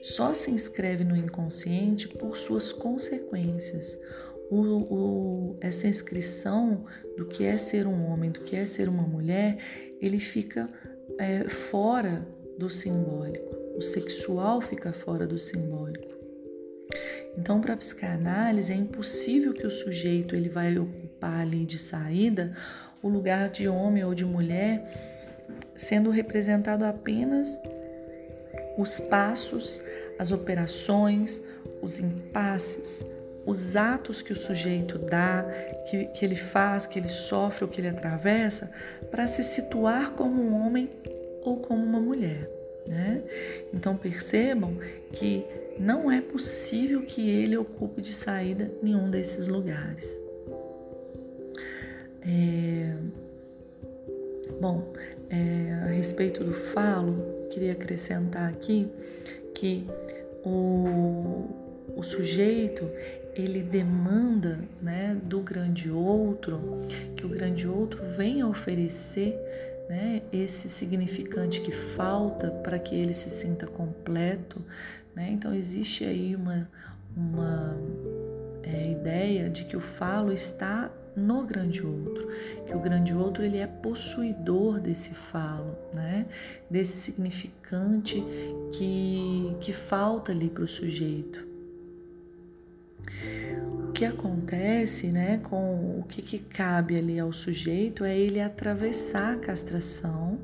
só 0.02 0.34
se 0.34 0.52
inscreve 0.52 1.04
no 1.04 1.16
inconsciente 1.16 2.08
por 2.08 2.36
suas 2.36 2.74
consequências. 2.74 3.98
O, 4.50 4.58
o, 4.58 5.58
essa 5.62 5.88
inscrição 5.88 6.84
do 7.16 7.26
que 7.26 7.46
é 7.46 7.56
ser 7.56 7.88
um 7.88 8.12
homem, 8.12 8.32
do 8.32 8.42
que 8.42 8.56
é 8.56 8.66
ser 8.66 8.90
uma 8.90 9.04
mulher, 9.04 9.60
ele 10.02 10.20
fica 10.20 10.70
é, 11.18 11.48
fora 11.48 12.28
do 12.58 12.70
simbólico. 12.70 13.56
O 13.78 13.82
sexual 13.82 14.60
fica 14.60 14.92
fora 14.92 15.26
do 15.26 15.40
simbólico. 15.40 16.21
Então, 17.38 17.62
para 17.62 17.74
a 17.74 17.78
psicanálise, 17.78 18.74
é 18.74 18.76
impossível 18.76 19.54
que 19.54 19.66
o 19.66 19.72
sujeito 19.72 20.36
ele 20.36 20.50
vai 20.50 20.78
ocupar 20.78 21.42
ali 21.42 21.66
de 21.66 21.78
saída 21.78 22.54
o 23.02 23.08
lugar 23.08 23.50
de 23.50 23.68
homem 23.68 24.04
ou 24.04 24.14
de 24.14 24.26
mulher, 24.26 24.84
sendo 25.76 26.10
representado 26.10 26.86
apenas 26.86 27.60
os 28.78 29.00
passos, 29.00 29.82
as 30.20 30.32
operações, 30.32 31.42
os 31.82 32.00
impasses, 32.00 33.06
os 33.46 33.76
atos 33.76 34.22
que 34.22 34.32
o 34.32 34.36
sujeito 34.36 34.98
dá, 35.00 35.46
que, 35.90 36.06
que 36.06 36.24
ele 36.24 36.36
faz, 36.36 36.86
que 36.86 37.00
ele 37.00 37.10
sofre 37.10 37.64
ou 37.64 37.70
que 37.70 37.82
ele 37.82 37.88
atravessa, 37.88 38.72
para 39.10 39.26
se 39.26 39.44
situar 39.44 40.12
como 40.12 40.42
um 40.42 40.54
homem 40.66 40.90
ou 41.44 41.58
como 41.58 41.84
uma 41.84 42.00
mulher. 42.00 42.50
Né? 42.88 43.24
Então 43.74 43.96
percebam 43.96 44.78
que 45.12 45.46
não 45.82 46.12
é 46.12 46.22
possível 46.22 47.02
que 47.02 47.30
ele 47.30 47.58
ocupe 47.58 48.02
de 48.02 48.14
saída 48.14 48.72
nenhum 48.82 49.10
desses 49.10 49.48
lugares. 49.48 50.20
É... 52.22 52.96
Bom, 54.60 54.94
é, 55.30 55.74
a 55.86 55.88
respeito 55.88 56.44
do 56.44 56.54
falo, 56.54 57.48
queria 57.50 57.72
acrescentar 57.72 58.48
aqui 58.48 58.88
que 59.56 59.88
o, 60.46 61.50
o 61.96 62.04
sujeito 62.04 62.88
ele 63.34 63.64
demanda 63.64 64.60
né, 64.82 65.18
do 65.24 65.40
grande 65.40 65.90
outro 65.90 66.60
que 67.16 67.26
o 67.26 67.30
grande 67.30 67.68
outro 67.68 68.04
venha 68.04 68.46
oferecer 68.46 69.36
né, 69.90 70.22
esse 70.32 70.70
significante 70.70 71.60
que 71.62 71.72
falta 71.72 72.50
para 72.50 72.78
que 72.80 72.96
ele 72.96 73.14
se 73.14 73.30
sinta 73.30 73.68
completo. 73.68 74.62
Né? 75.16 75.32
Então 75.32 75.54
existe 75.54 76.04
aí 76.04 76.36
uma, 76.36 76.70
uma 77.16 77.78
é, 78.64 78.92
ideia 78.92 79.50
de 79.50 79.66
que 79.66 79.76
o 79.76 79.82
falo 79.82 80.32
está 80.32 80.92
no 81.16 81.44
grande 81.44 81.86
outro, 81.86 82.30
que 82.66 82.74
o 82.74 82.80
grande 82.80 83.14
outro 83.14 83.44
ele 83.44 83.58
é 83.58 83.68
possuidor 83.68 84.80
desse 84.80 85.14
falo, 85.14 85.78
né? 85.94 86.26
Desse 86.70 86.98
significante 86.98 88.24
que 88.72 89.56
que 89.60 89.74
falta 89.74 90.32
ali 90.32 90.50
para 90.50 90.64
o 90.64 90.68
sujeito. 90.68 91.46
O 93.90 93.92
que 93.92 94.06
acontece, 94.06 95.12
né, 95.12 95.40
com 95.44 96.00
o 96.00 96.06
que, 96.08 96.22
que 96.22 96.40
cabe 96.40 96.98
ali 96.98 97.20
ao 97.20 97.32
sujeito 97.34 98.06
é 98.06 98.18
ele 98.18 98.40
atravessar 98.40 99.36
a 99.36 99.38
castração, 99.38 100.40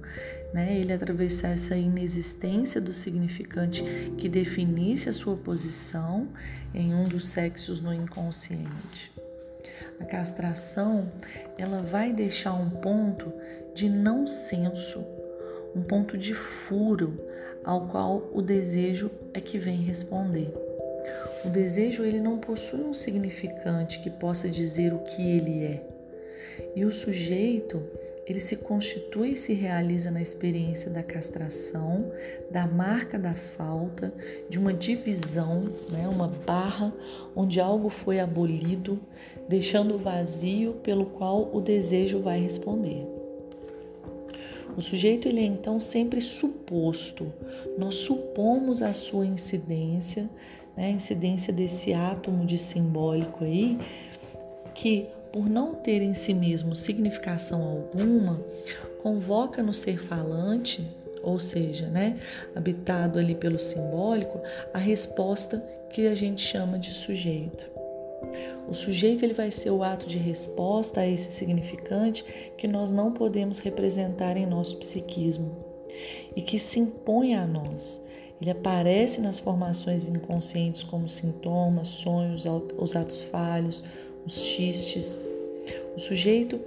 né, 0.53 0.77
ele 0.77 0.93
atravessar 0.93 1.49
essa 1.49 1.75
inexistência 1.75 2.79
do 2.79 2.93
significante 2.93 3.83
que 4.17 4.29
definisse 4.29 5.09
a 5.09 5.13
sua 5.13 5.35
posição 5.35 6.27
em 6.73 6.93
um 6.93 7.07
dos 7.07 7.27
sexos 7.27 7.81
no 7.81 7.93
inconsciente. 7.93 9.11
A 9.99 10.05
castração, 10.05 11.11
ela 11.57 11.79
vai 11.79 12.13
deixar 12.13 12.53
um 12.53 12.69
ponto 12.69 13.33
de 13.73 13.89
não 13.89 14.27
senso, 14.27 15.03
um 15.75 15.81
ponto 15.81 16.17
de 16.17 16.33
furo 16.33 17.19
ao 17.63 17.87
qual 17.87 18.29
o 18.33 18.41
desejo 18.41 19.11
é 19.33 19.41
que 19.41 19.57
vem 19.57 19.77
responder. 19.77 20.53
O 21.43 21.49
desejo 21.49 22.03
ele 22.03 22.19
não 22.19 22.37
possui 22.37 22.81
um 22.81 22.93
significante 22.93 23.99
que 23.99 24.09
possa 24.09 24.49
dizer 24.49 24.93
o 24.93 24.99
que 24.99 25.21
ele 25.21 25.63
é. 25.63 25.96
E 26.75 26.85
o 26.85 26.91
sujeito, 26.91 27.81
ele 28.25 28.39
se 28.39 28.57
constitui 28.57 29.31
e 29.31 29.35
se 29.35 29.53
realiza 29.53 30.11
na 30.11 30.21
experiência 30.21 30.91
da 30.91 31.01
castração, 31.01 32.11
da 32.51 32.67
marca 32.67 33.17
da 33.17 33.33
falta, 33.33 34.13
de 34.49 34.59
uma 34.59 34.73
divisão, 34.73 35.69
né, 35.91 36.07
uma 36.07 36.27
barra 36.27 36.93
onde 37.35 37.59
algo 37.59 37.89
foi 37.89 38.19
abolido, 38.19 38.99
deixando 39.47 39.95
o 39.95 39.97
vazio 39.97 40.73
pelo 40.83 41.05
qual 41.05 41.49
o 41.55 41.61
desejo 41.61 42.19
vai 42.19 42.39
responder. 42.39 43.07
O 44.75 44.81
sujeito 44.81 45.27
ele 45.27 45.39
é 45.39 45.45
então 45.45 45.79
sempre 45.79 46.21
suposto. 46.21 47.33
Nós 47.79 47.95
supomos 47.95 48.83
a 48.83 48.93
sua 48.93 49.25
incidência, 49.25 50.29
né, 50.75 50.85
a 50.85 50.91
incidência 50.91 51.51
desse 51.51 51.93
átomo 51.93 52.45
de 52.45 52.59
simbólico 52.59 53.43
aí, 53.43 53.79
que 54.75 55.07
por 55.31 55.49
não 55.49 55.75
ter 55.75 56.01
em 56.01 56.13
si 56.13 56.33
mesmo 56.33 56.75
significação 56.75 57.63
alguma, 57.63 58.41
convoca 59.01 59.61
no 59.61 59.73
ser 59.73 59.99
falante, 59.99 60.87
ou 61.21 61.39
seja, 61.39 61.87
né, 61.87 62.19
habitado 62.55 63.19
ali 63.19 63.35
pelo 63.35 63.59
simbólico, 63.59 64.41
a 64.73 64.77
resposta 64.77 65.63
que 65.89 66.07
a 66.07 66.15
gente 66.15 66.41
chama 66.41 66.77
de 66.77 66.91
sujeito. 66.91 67.77
O 68.67 68.73
sujeito 68.73 69.23
ele 69.23 69.33
vai 69.33 69.49
ser 69.51 69.71
o 69.71 69.83
ato 69.83 70.07
de 70.07 70.17
resposta 70.17 71.01
a 71.01 71.07
esse 71.07 71.31
significante 71.31 72.25
que 72.57 72.67
nós 72.67 72.91
não 72.91 73.11
podemos 73.11 73.59
representar 73.59 74.35
em 74.35 74.45
nosso 74.45 74.77
psiquismo 74.77 75.65
e 76.35 76.41
que 76.41 76.59
se 76.59 76.79
impõe 76.79 77.35
a 77.35 77.45
nós. 77.47 78.01
Ele 78.41 78.51
aparece 78.51 79.21
nas 79.21 79.39
formações 79.39 80.05
inconscientes 80.05 80.83
como 80.83 81.07
sintomas, 81.07 81.87
sonhos, 81.87 82.45
os 82.77 82.95
atos 82.95 83.23
falhos, 83.23 83.83
os 84.27 84.43
xistes. 84.43 85.19
O 85.95 85.99
sujeito, 85.99 86.59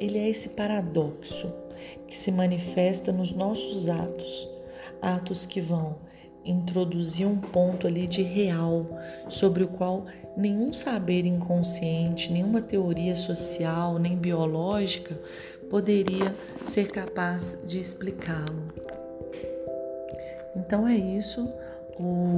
ele 0.00 0.18
é 0.18 0.28
esse 0.28 0.50
paradoxo 0.50 1.52
que 2.06 2.16
se 2.16 2.30
manifesta 2.30 3.12
nos 3.12 3.32
nossos 3.32 3.88
atos, 3.88 4.48
atos 5.02 5.44
que 5.44 5.60
vão 5.60 5.96
introduzir 6.44 7.26
um 7.26 7.36
ponto 7.36 7.86
ali 7.88 8.06
de 8.06 8.22
real 8.22 8.86
sobre 9.28 9.64
o 9.64 9.68
qual 9.68 10.06
nenhum 10.36 10.72
saber 10.72 11.26
inconsciente, 11.26 12.32
nenhuma 12.32 12.62
teoria 12.62 13.16
social, 13.16 13.98
nem 13.98 14.16
biológica 14.16 15.20
poderia 15.68 16.34
ser 16.64 16.88
capaz 16.90 17.60
de 17.66 17.80
explicá-lo. 17.80 18.72
Então 20.56 20.86
é 20.88 20.94
isso, 20.94 21.52
o, 21.98 22.36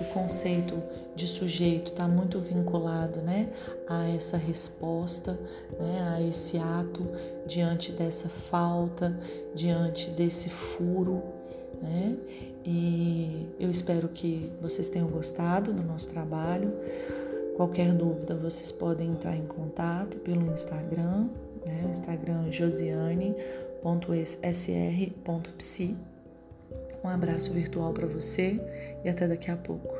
o 0.00 0.04
conceito 0.12 0.82
de 1.14 1.26
sujeito 1.26 1.92
está 1.92 2.06
muito 2.06 2.38
vinculado 2.40 3.20
né, 3.20 3.48
a 3.88 4.06
essa 4.08 4.36
resposta, 4.36 5.38
né, 5.78 6.14
a 6.14 6.20
esse 6.22 6.58
ato 6.58 7.06
diante 7.46 7.92
dessa 7.92 8.28
falta, 8.28 9.18
diante 9.54 10.10
desse 10.10 10.50
furo. 10.50 11.22
Né? 11.80 12.16
E 12.64 13.48
eu 13.58 13.70
espero 13.70 14.08
que 14.08 14.52
vocês 14.60 14.88
tenham 14.88 15.08
gostado 15.08 15.72
do 15.72 15.82
nosso 15.82 16.10
trabalho. 16.12 16.74
Qualquer 17.56 17.92
dúvida, 17.94 18.34
vocês 18.34 18.70
podem 18.70 19.12
entrar 19.12 19.34
em 19.34 19.46
contato 19.46 20.18
pelo 20.18 20.52
Instagram, 20.52 21.28
né? 21.66 21.84
o 21.86 21.88
Instagram 21.88 22.50
josiane.sr.psi. 22.50 23.76
Um 27.06 27.08
abraço 27.08 27.52
virtual 27.52 27.92
para 27.92 28.04
você 28.04 28.60
e 29.04 29.08
até 29.08 29.28
daqui 29.28 29.48
a 29.48 29.56
pouco. 29.56 29.94